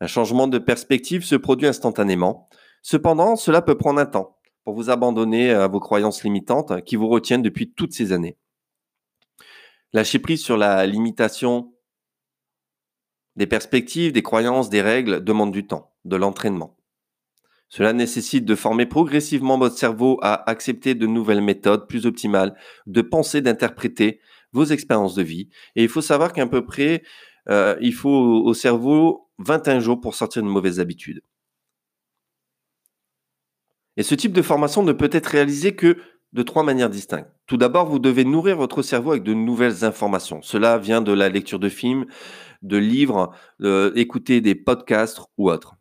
Un 0.02 0.08
changement 0.08 0.48
de 0.48 0.58
perspective 0.58 1.24
se 1.24 1.36
produit 1.36 1.68
instantanément. 1.68 2.48
Cependant, 2.82 3.36
cela 3.36 3.62
peut 3.62 3.78
prendre 3.78 4.00
un 4.00 4.06
temps 4.06 4.36
pour 4.64 4.74
vous 4.74 4.90
abandonner 4.90 5.52
à 5.52 5.68
vos 5.68 5.78
croyances 5.78 6.24
limitantes 6.24 6.82
qui 6.82 6.96
vous 6.96 7.06
retiennent 7.06 7.40
depuis 7.40 7.72
toutes 7.72 7.92
ces 7.92 8.10
années. 8.10 8.36
Lâcher 9.92 10.18
prise 10.18 10.42
sur 10.42 10.56
la 10.56 10.86
limitation 10.86 11.72
des 13.36 13.46
perspectives, 13.46 14.10
des 14.10 14.24
croyances, 14.24 14.70
des 14.70 14.82
règles 14.82 15.22
demande 15.22 15.52
du 15.52 15.68
temps, 15.68 15.92
de 16.04 16.16
l'entraînement. 16.16 16.76
Cela 17.68 17.92
nécessite 17.92 18.44
de 18.44 18.56
former 18.56 18.86
progressivement 18.86 19.56
votre 19.56 19.78
cerveau 19.78 20.18
à 20.20 20.50
accepter 20.50 20.96
de 20.96 21.06
nouvelles 21.06 21.42
méthodes 21.42 21.86
plus 21.86 22.06
optimales, 22.06 22.56
de 22.86 23.02
penser, 23.02 23.40
d'interpréter 23.40 24.18
vos 24.50 24.64
expériences 24.64 25.14
de 25.14 25.22
vie. 25.22 25.48
Et 25.76 25.84
il 25.84 25.88
faut 25.88 26.02
savoir 26.02 26.32
qu'à 26.32 26.48
peu 26.48 26.66
près, 26.66 27.04
euh, 27.48 27.76
il 27.80 27.94
faut 27.94 28.10
au 28.10 28.52
cerveau 28.52 29.28
21 29.38 29.80
jours 29.80 30.00
pour 30.00 30.14
sortir 30.14 30.42
de 30.42 30.48
mauvaise 30.48 30.80
habitude. 30.80 31.22
Et 33.96 34.02
ce 34.02 34.14
type 34.14 34.32
de 34.32 34.42
formation 34.42 34.82
ne 34.82 34.92
peut 34.92 35.10
être 35.12 35.26
réalisé 35.26 35.74
que 35.74 35.98
de 36.32 36.42
trois 36.42 36.62
manières 36.62 36.88
distinctes. 36.88 37.30
Tout 37.46 37.58
d'abord, 37.58 37.86
vous 37.86 37.98
devez 37.98 38.24
nourrir 38.24 38.56
votre 38.56 38.82
cerveau 38.82 39.10
avec 39.10 39.22
de 39.22 39.34
nouvelles 39.34 39.84
informations. 39.84 40.40
Cela 40.40 40.78
vient 40.78 41.02
de 41.02 41.12
la 41.12 41.28
lecture 41.28 41.58
de 41.58 41.68
films, 41.68 42.06
de 42.62 42.78
livres, 42.78 43.32
d'écouter 43.60 44.40
des 44.40 44.54
podcasts 44.54 45.20
ou 45.36 45.50
autres. 45.50 45.76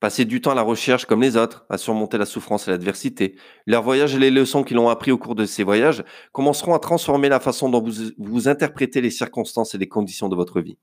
Passer 0.00 0.24
du 0.24 0.40
temps 0.40 0.50
à 0.50 0.54
la 0.54 0.62
recherche 0.62 1.06
comme 1.06 1.22
les 1.22 1.36
autres, 1.36 1.64
à 1.70 1.78
surmonter 1.78 2.18
la 2.18 2.26
souffrance 2.26 2.68
et 2.68 2.70
l'adversité. 2.70 3.36
Leurs 3.66 3.82
voyages 3.82 4.14
et 4.14 4.18
les 4.18 4.30
leçons 4.30 4.62
qu'ils 4.62 4.78
ont 4.78 4.88
appris 4.88 5.10
au 5.10 5.18
cours 5.18 5.34
de 5.34 5.46
ces 5.46 5.62
voyages 5.62 6.04
commenceront 6.32 6.74
à 6.74 6.78
transformer 6.78 7.28
la 7.28 7.40
façon 7.40 7.70
dont 7.70 7.82
vous, 7.82 8.10
vous 8.18 8.48
interprétez 8.48 9.00
les 9.00 9.10
circonstances 9.10 9.74
et 9.74 9.78
les 9.78 9.88
conditions 9.88 10.28
de 10.28 10.36
votre 10.36 10.60
vie. 10.60 10.76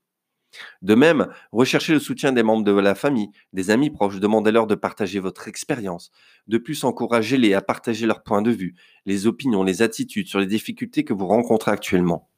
De 0.82 0.94
même, 0.94 1.28
recherchez 1.52 1.92
le 1.92 1.98
soutien 1.98 2.32
des 2.32 2.42
membres 2.42 2.64
de 2.64 2.72
la 2.72 2.94
famille, 2.94 3.30
des 3.52 3.70
amis 3.70 3.90
proches, 3.90 4.20
demandez-leur 4.20 4.66
de 4.66 4.74
partager 4.74 5.20
votre 5.20 5.48
expérience. 5.48 6.10
De 6.46 6.58
plus, 6.58 6.84
encouragez-les 6.84 7.54
à 7.54 7.62
partager 7.62 8.06
leurs 8.06 8.22
points 8.22 8.42
de 8.42 8.50
vue, 8.50 8.74
les 9.06 9.26
opinions, 9.26 9.62
les 9.62 9.82
attitudes 9.82 10.28
sur 10.28 10.40
les 10.40 10.46
difficultés 10.46 11.04
que 11.04 11.14
vous 11.14 11.26
rencontrez 11.26 11.70
actuellement. 11.70 12.28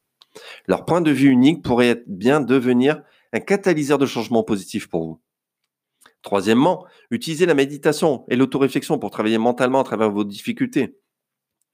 Leur 0.67 0.85
point 0.85 1.01
de 1.01 1.11
vue 1.11 1.29
unique 1.29 1.63
pourrait 1.63 2.03
bien 2.07 2.41
devenir 2.41 3.01
un 3.33 3.39
catalyseur 3.39 3.97
de 3.97 4.05
changement 4.05 4.43
positif 4.43 4.87
pour 4.87 5.05
vous. 5.05 5.21
Troisièmement, 6.21 6.85
utilisez 7.11 7.45
la 7.45 7.53
méditation 7.53 8.25
et 8.29 8.35
l'autoréflexion 8.35 8.99
pour 8.99 9.11
travailler 9.11 9.37
mentalement 9.37 9.81
à 9.81 9.83
travers 9.83 10.11
vos 10.11 10.23
difficultés. 10.23 10.97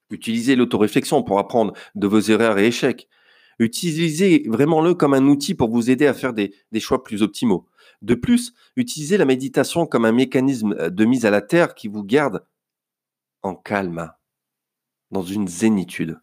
Utilisez 0.09 0.55
l'autoréflexion 0.55 1.23
pour 1.23 1.39
apprendre 1.39 1.73
de 1.95 2.07
vos 2.07 2.19
erreurs 2.19 2.59
et 2.59 2.67
échecs. 2.67 3.07
Utilisez 3.63 4.43
vraiment 4.47 4.81
le 4.81 4.93
comme 4.93 5.13
un 5.13 5.25
outil 5.25 5.55
pour 5.55 5.69
vous 5.69 5.89
aider 5.89 6.05
à 6.05 6.13
faire 6.13 6.33
des, 6.33 6.53
choix 6.79 7.01
plus 7.01 7.21
optimaux. 7.21 7.69
De 8.01 8.13
plus, 8.13 8.53
utilisez 8.75 9.15
la 9.15 9.23
méditation 9.23 9.85
comme 9.85 10.03
un 10.03 10.11
mécanisme 10.11 10.75
euh, 10.77 10.89
de 10.89 11.05
mise 11.05 11.25
à 11.25 11.29
la 11.29 11.41
terre 11.41 11.73
qui 11.73 11.87
vous 11.87 12.03
garde 12.03 12.45
en 13.41 13.55
calme, 13.55 14.11
dans 15.11 15.21
une 15.21 15.47
zénitude, 15.47 16.19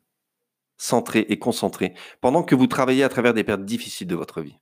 centré 0.77 1.21
et 1.31 1.39
concentré, 1.39 1.95
pendant 2.21 2.43
que 2.43 2.55
vous 2.55 2.67
travaillez 2.67 3.05
à 3.05 3.09
travers 3.09 3.33
des 3.33 3.45
périodes 3.45 3.65
difficiles 3.65 4.07
de 4.07 4.17
votre 4.17 4.43
vie. 4.43 4.59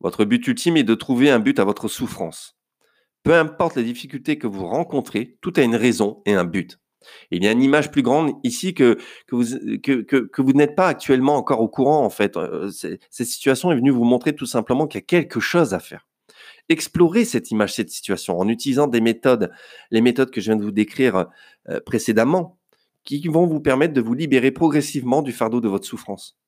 Votre 0.00 0.26
but 0.26 0.46
ultime 0.46 0.76
est 0.76 0.84
de 0.84 0.94
trouver 0.94 1.30
un 1.30 1.38
but 1.38 1.58
à 1.58 1.64
votre 1.64 1.88
souffrance. 1.88 2.58
Peu 3.22 3.34
importe 3.34 3.76
les 3.76 3.84
difficultés 3.84 4.36
que 4.36 4.46
vous 4.46 4.66
rencontrez, 4.66 5.38
tout 5.40 5.52
a 5.56 5.62
une 5.62 5.76
raison 5.76 6.22
et 6.26 6.34
un 6.34 6.44
but 6.44 6.81
il 7.30 7.44
y 7.44 7.48
a 7.48 7.52
une 7.52 7.62
image 7.62 7.90
plus 7.90 8.02
grande 8.02 8.32
ici 8.44 8.74
que, 8.74 8.98
vous, 9.30 9.44
vous 9.44 10.52
n'êtes 10.52 10.74
pas 10.74 10.88
actuellement 10.88 11.36
encore 11.36 11.60
au 11.60 11.68
courant, 11.68 12.04
en 12.04 12.10
fait. 12.10 12.36
Euh, 12.36 12.70
cette 12.70 13.26
situation 13.26 13.72
est 13.72 13.76
venue 13.76 13.90
vous 13.90 14.04
montrer 14.04 14.34
tout 14.34 14.46
simplement 14.46 14.86
qu'il 14.86 14.98
y 14.98 15.02
a 15.02 15.06
quelque 15.06 15.40
chose 15.40 15.74
à 15.74 15.80
faire. 15.80 16.06
Explorez 16.68 17.24
cette 17.24 17.50
image, 17.50 17.74
cette 17.74 17.90
situation, 17.90 18.38
en 18.38 18.48
utilisant 18.48 18.86
des 18.86 19.00
méthodes, 19.00 19.50
les 19.90 20.00
méthodes 20.00 20.30
que 20.30 20.40
je 20.40 20.46
viens 20.46 20.56
de 20.56 20.64
vous 20.64 20.70
décrire 20.70 21.26
euh, 21.68 21.80
précédemment, 21.84 22.58
qui 23.04 23.26
vont 23.28 23.46
vous 23.46 23.60
permettre 23.60 23.94
de 23.94 24.00
vous 24.00 24.14
libérer 24.14 24.52
progressivement 24.52 25.22
du 25.22 25.32
fardeau 25.32 25.60
de 25.60 25.68
votre 25.68 25.86
souffrance. 25.86 26.38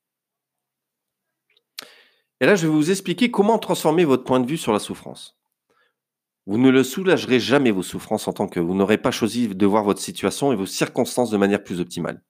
Et 2.41 2.47
là, 2.47 2.55
je 2.55 2.67
vais 2.67 2.73
vous 2.73 2.91
expliquer 2.91 3.31
comment 3.31 3.59
transformer 3.59 4.05
votre 4.05 4.25
point 4.25 4.41
de 4.41 4.47
vue 4.47 4.57
sur 4.57 4.73
la 4.73 4.79
souffrance. 4.79 5.37
Vous 6.47 6.59
ne 6.59 6.71
le 6.71 6.83
soulagerez 6.85 7.41
jamais 7.41 7.71
vos 7.71 7.83
souffrances 7.83 8.29
en 8.29 8.33
tant 8.35 8.49
que 8.49 8.61
vous 8.61 8.75
n'aurez 8.75 8.99
pas 8.99 9.11
choisi 9.11 9.49
de 9.49 9.67
voir 9.67 9.85
votre 9.85 10.01
situation 10.01 10.53
et 10.53 10.57
vos 10.57 10.67
circonstances 10.67 11.31
de 11.31 11.39
manière 11.39 11.63
plus 11.63 11.81
optimale. 11.81 12.23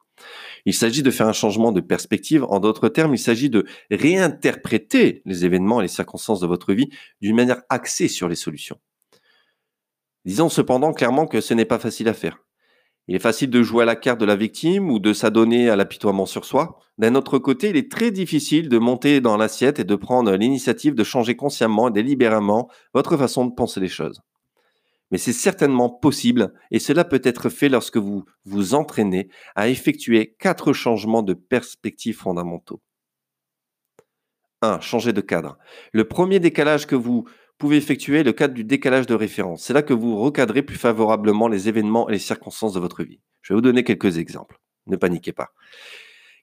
Il 0.67 0.75
s'agit 0.75 1.03
de 1.03 1.11
faire 1.11 1.27
un 1.27 1.33
changement 1.33 1.73
de 1.73 1.81
perspective. 1.81 2.45
En 2.45 2.61
d'autres 2.61 2.89
termes, 2.89 3.15
il 3.15 3.19
s'agit 3.19 3.51
de 3.51 3.67
réinterpréter 3.91 5.23
les 5.25 5.45
événements 5.45 5.81
et 5.81 5.85
les 5.85 5.89
circonstances 5.89 6.41
de 6.41 6.47
votre 6.47 6.73
vie 6.73 6.91
d'une 7.21 7.35
manière 7.35 7.63
axée 7.69 8.09
sur 8.09 8.29
les 8.29 8.37
solutions. 8.37 8.79
Disons 10.25 10.49
cependant 10.49 10.93
clairement 10.93 11.27
que 11.27 11.41
ce 11.41 11.53
n'est 11.53 11.65
pas 11.65 11.79
facile 11.81 12.09
à 12.09 12.15
faire. 12.15 12.44
Il 13.07 13.17
est 13.17 13.21
facile 13.21 13.51
de 13.51 13.63
jouer 13.63 13.83
à 13.83 13.87
la 13.87 13.97
carte 13.97 14.19
de 14.19 14.25
la 14.25 14.37
victime 14.37 14.91
ou 14.91 14.99
de 14.99 15.13
s'adonner 15.13 15.69
à 15.69 15.77
l'apitoiement 15.77 16.25
sur 16.25 16.47
soi. 16.47 16.79
D'un 16.97 17.15
autre 17.15 17.39
côté, 17.39 17.69
il 17.69 17.77
est 17.77 17.91
très 17.91 18.11
difficile 18.11 18.71
de 18.71 18.79
monter 18.79 19.21
dans 19.21 19.37
l'assiette 19.37 19.79
et 19.79 19.85
de 19.85 19.95
prendre 19.95 20.35
l'initiative 20.35 20.95
de 20.95 21.05
changer 21.05 21.37
consciemment 21.37 21.89
et 21.89 21.93
délibérément 21.93 22.71
votre 22.95 23.17
façon 23.19 23.45
de 23.45 23.53
penser 23.53 23.81
les 23.81 23.89
choses. 23.89 24.23
Mais 25.11 25.19
c'est 25.19 25.35
certainement 25.35 25.91
possible 25.91 26.55
et 26.71 26.79
cela 26.79 27.05
peut 27.05 27.21
être 27.25 27.51
fait 27.51 27.69
lorsque 27.69 27.99
vous 27.99 28.25
vous 28.47 28.75
entraînez 28.75 29.29
à 29.55 29.69
effectuer 29.69 30.35
quatre 30.39 30.73
changements 30.73 31.23
de 31.23 31.35
perspective 31.35 32.17
fondamentaux. 32.17 32.81
1. 34.63 34.81
Changer 34.81 35.13
de 35.13 35.21
cadre. 35.21 35.59
Le 35.93 36.05
premier 36.05 36.41
décalage 36.41 36.87
que 36.87 36.97
vous 36.97 37.27
pouvez 37.59 37.77
effectuer 37.77 38.23
le 38.23 38.33
cadre 38.33 38.55
du 38.55 38.65
décalage 38.65 39.07
de 39.07 39.15
référence. 39.15 39.65
C'est 39.65 39.73
là 39.73 39.83
que 39.83 39.95
vous 39.95 40.19
recadrez 40.19 40.63
plus 40.63 40.77
favorablement 40.77 41.49
les 41.49 41.69
événements 41.69 42.09
et 42.09 42.13
les 42.13 42.19
circonstances 42.19 42.75
de 42.75 42.81
votre 42.81 43.03
vie. 43.05 43.21
Je 43.43 43.53
vais 43.53 43.57
vous 43.57 43.63
donner 43.63 43.85
quelques 43.85 44.19
exemples. 44.19 44.61
Ne 44.87 44.97
paniquez 44.97 45.33
pas. 45.33 45.53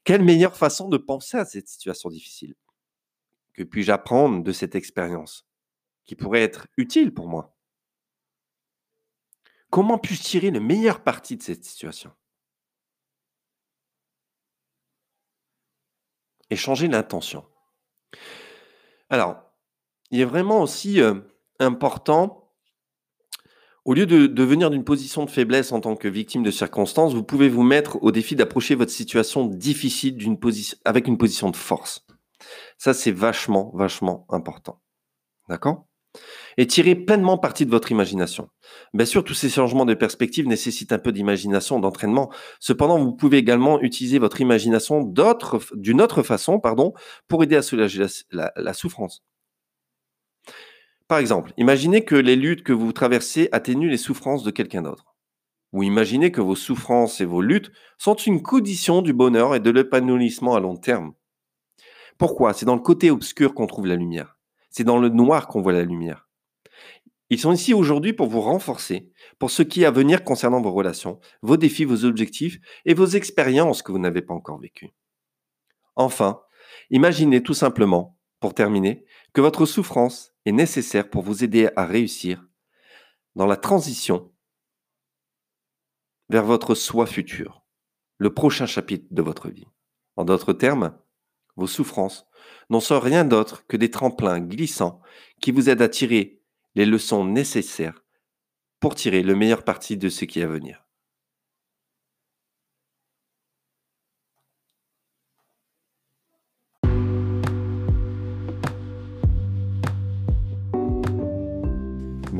Quelle 0.04 0.24
meilleure 0.24 0.56
façon 0.56 0.90
de 0.90 0.98
penser 0.98 1.38
à 1.38 1.46
cette 1.46 1.68
situation 1.68 2.10
difficile 2.10 2.56
Que 3.54 3.64
puis-je 3.64 3.92
apprendre 3.92 4.44
de 4.44 4.52
cette 4.52 4.76
expérience 4.76 5.46
qui 6.06 6.16
pourrait 6.16 6.42
être 6.42 6.68
utile 6.78 7.14
pour 7.14 7.28
moi? 7.28 7.56
Comment 9.70 9.98
puis-je 9.98 10.24
tirer 10.24 10.52
le 10.52 10.60
meilleur 10.60 11.02
parti 11.04 11.38
de 11.38 11.44
cette 11.44 11.64
situation? 11.64 12.12
Et 16.50 16.58
changer 16.58 16.88
l'intention. 16.90 17.46
Alors, 19.10 19.51
il 20.12 20.20
est 20.20 20.26
vraiment 20.26 20.62
aussi 20.62 21.02
euh, 21.02 21.16
important, 21.60 22.42
au 23.84 23.94
lieu 23.96 24.06
de, 24.06 24.44
venir 24.44 24.70
d'une 24.70 24.84
position 24.84 25.26
de 25.26 25.32
faiblesse 25.32 25.72
en 25.72 25.80
tant 25.80 25.96
que 25.96 26.08
victime 26.08 26.44
de 26.44 26.52
circonstances, 26.52 27.16
vous 27.16 27.24
pouvez 27.24 27.50
vous 27.50 27.64
mettre 27.64 27.98
au 28.04 28.12
défi 28.12 28.36
d'approcher 28.36 28.76
votre 28.76 28.92
situation 28.92 29.46
difficile 29.46 30.18
d'une 30.18 30.40
position, 30.40 30.78
avec 30.86 31.08
une 31.08 31.18
position 31.18 31.50
de 31.50 31.56
force. 31.56 32.06
Ça, 32.78 32.94
c'est 32.94 33.12
vachement, 33.12 33.72
vachement 33.74 34.28
important. 34.30 34.82
D'accord? 35.50 35.88
Et 36.58 36.68
tirer 36.68 36.94
pleinement 36.94 37.38
parti 37.38 37.66
de 37.66 37.72
votre 37.72 37.92
imagination. 37.92 38.50
Bien 38.94 39.06
sûr, 39.06 39.24
tous 39.24 39.34
ces 39.34 39.50
changements 39.50 39.86
de 39.86 39.94
perspective 39.94 40.48
nécessitent 40.48 40.92
un 40.92 41.00
peu 41.00 41.12
d'imagination, 41.12 41.80
d'entraînement. 41.80 42.32
Cependant, 42.60 43.00
vous 43.00 43.14
pouvez 43.14 43.38
également 43.38 43.82
utiliser 43.82 44.20
votre 44.20 44.42
imagination 44.42 45.02
d'une 45.02 46.02
autre 46.02 46.22
façon 46.22 46.60
pardon, 46.60 46.94
pour 47.28 47.44
aider 47.44 47.56
à 47.56 47.62
soulager 47.62 48.06
la 48.32 48.74
souffrance. 48.74 49.24
Par 51.12 51.20
exemple, 51.20 51.52
imaginez 51.58 52.06
que 52.06 52.16
les 52.16 52.38
luttes 52.38 52.64
que 52.64 52.72
vous 52.72 52.94
traversez 52.94 53.50
atténuent 53.52 53.90
les 53.90 53.98
souffrances 53.98 54.44
de 54.44 54.50
quelqu'un 54.50 54.84
d'autre. 54.84 55.14
Ou 55.74 55.84
imaginez 55.84 56.32
que 56.32 56.40
vos 56.40 56.56
souffrances 56.56 57.20
et 57.20 57.26
vos 57.26 57.42
luttes 57.42 57.70
sont 57.98 58.16
une 58.16 58.42
condition 58.42 59.02
du 59.02 59.12
bonheur 59.12 59.54
et 59.54 59.60
de 59.60 59.70
l'épanouissement 59.72 60.56
à 60.56 60.62
long 60.62 60.78
terme. 60.78 61.12
Pourquoi? 62.18 62.54
C'est 62.54 62.66
dans 62.66 62.78
le 62.78 62.82
côté 62.82 63.12
obscur 63.12 63.54
qu'on 63.54 63.68
trouve 63.68 63.88
la 63.88 63.98
lumière. 63.98 64.40
C'est 64.70 64.86
dans 64.86 65.00
le 65.00 65.10
noir 65.10 65.50
qu'on 65.50 65.62
voit 65.62 65.74
la 65.74 65.84
lumière. 65.84 66.30
Ils 67.30 67.42
sont 67.42 67.52
ici 67.52 67.74
aujourd'hui 67.74 68.14
pour 68.14 68.28
vous 68.28 68.40
renforcer, 68.40 69.12
pour 69.38 69.52
ce 69.52 69.64
qui 69.64 69.82
est 69.82 69.88
à 69.88 69.92
venir 69.92 70.24
concernant 70.24 70.62
vos 70.62 70.72
relations, 70.72 71.20
vos 71.42 71.58
défis, 71.58 71.84
vos 71.84 72.06
objectifs 72.06 72.58
et 72.86 72.94
vos 72.94 73.08
expériences 73.08 73.82
que 73.82 73.92
vous 73.92 74.00
n'avez 74.00 74.22
pas 74.22 74.34
encore 74.34 74.62
vécues. 74.62 74.92
Enfin, 75.98 76.40
imaginez 76.90 77.44
tout 77.44 77.54
simplement, 77.54 78.18
pour 78.42 78.54
terminer, 78.54 79.06
que 79.34 79.40
votre 79.40 79.66
souffrance 79.66 80.34
est 80.46 80.52
nécessaire 80.52 81.10
pour 81.10 81.24
vous 81.24 81.46
aider 81.46 81.70
à 81.78 81.86
réussir 81.86 82.46
dans 83.36 83.46
la 83.46 83.56
transition 83.56 84.34
vers 86.30 86.44
votre 86.44 86.76
soi 86.76 87.06
futur, 87.06 87.64
le 88.18 88.34
prochain 88.34 88.66
chapitre 88.66 89.06
de 89.12 89.22
votre 89.22 89.50
vie. 89.50 89.68
En 90.18 90.26
d'autres 90.26 90.54
termes, 90.54 90.98
vos 91.56 91.68
souffrances 91.68 92.28
n'en 92.70 92.80
sont 92.80 93.00
rien 93.00 93.24
d'autre 93.24 93.66
que 93.68 93.78
des 93.78 93.92
tremplins 93.92 94.40
glissants 94.40 95.02
qui 95.40 95.52
vous 95.52 95.70
aident 95.70 95.82
à 95.82 95.90
tirer 95.90 96.42
les 96.76 96.86
leçons 96.86 97.26
nécessaires 97.26 98.04
pour 98.80 98.96
tirer 98.96 99.22
le 99.22 99.36
meilleur 99.36 99.64
parti 99.64 99.98
de 99.98 100.10
ce 100.10 100.26
qui 100.26 100.40
est 100.40 100.44
à 100.44 100.48
venir. 100.48 100.86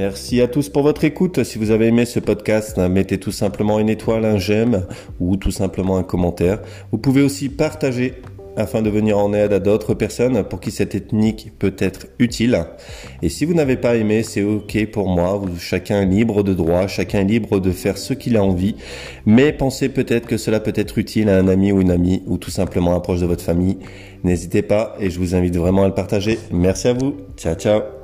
Merci 0.02 0.42
à 0.42 0.48
tous 0.48 0.68
pour 0.68 0.82
votre 0.82 1.04
écoute. 1.04 1.44
Si 1.44 1.60
vous 1.60 1.70
avez 1.70 1.86
aimé 1.86 2.06
ce 2.06 2.20
podcast, 2.20 2.80
mettez 2.80 3.20
tout 3.20 3.32
simplement 3.32 3.80
une 3.80 3.88
étoile, 3.88 4.26
un 4.26 4.40
j'aime 4.40 4.88
ou 5.20 5.38
tout 5.38 5.52
simplement 5.52 5.98
un 5.98 6.02
commentaire. 6.02 6.60
Vous 6.92 6.98
pouvez 6.98 7.22
aussi 7.22 7.50
partager 7.50 8.16
afin 8.58 8.82
de 8.82 8.90
venir 8.90 9.20
en 9.20 9.32
aide 9.32 9.54
à 9.54 9.60
d'autres 9.60 9.94
personnes 9.94 10.44
pour 10.44 10.60
qui 10.60 10.72
cette 10.72 10.90
technique 10.90 11.52
peut 11.60 11.76
être 11.78 12.08
utile. 12.18 12.66
Et 13.22 13.30
si 13.30 13.46
vous 13.46 13.54
n'avez 13.54 13.78
pas 13.78 13.96
aimé, 13.96 14.24
c'est 14.24 14.42
ok 14.42 14.88
pour 14.92 15.08
moi. 15.08 15.40
chacun 15.60 16.02
est 16.02 16.08
libre 16.08 16.42
de 16.42 16.56
droit, 16.56 16.88
chacun 16.88 17.20
est 17.20 17.26
libre 17.26 17.60
de 17.60 17.72
faire 17.72 18.00
ce 18.00 18.16
qu'il 18.16 18.38
a 18.38 18.44
envie. 18.44 18.78
Mais 19.28 19.54
pensez 19.54 19.88
peut-être 19.88 20.26
que 20.26 20.38
cela 20.38 20.60
peut 20.60 20.74
être 20.74 20.98
utile 20.98 21.30
à 21.30 21.38
un 21.38 21.48
ami 21.48 21.72
ou 21.72 21.80
une 21.80 21.92
amie 21.92 22.24
ou 22.26 22.40
tout 22.40 22.50
simplement 22.50 22.96
un 22.96 23.02
proche 23.02 23.20
de 23.20 23.28
votre 23.28 23.44
famille. 23.44 23.78
N'hésitez 24.24 24.64
pas 24.64 24.96
et 25.00 25.12
je 25.12 25.20
vous 25.20 25.36
invite 25.36 25.56
vraiment 25.56 25.84
à 25.84 25.88
le 25.88 25.94
partager. 25.94 26.40
Merci 26.52 26.88
à 26.88 26.94
vous. 26.94 27.18
Ciao, 27.38 27.54
ciao. 27.54 28.01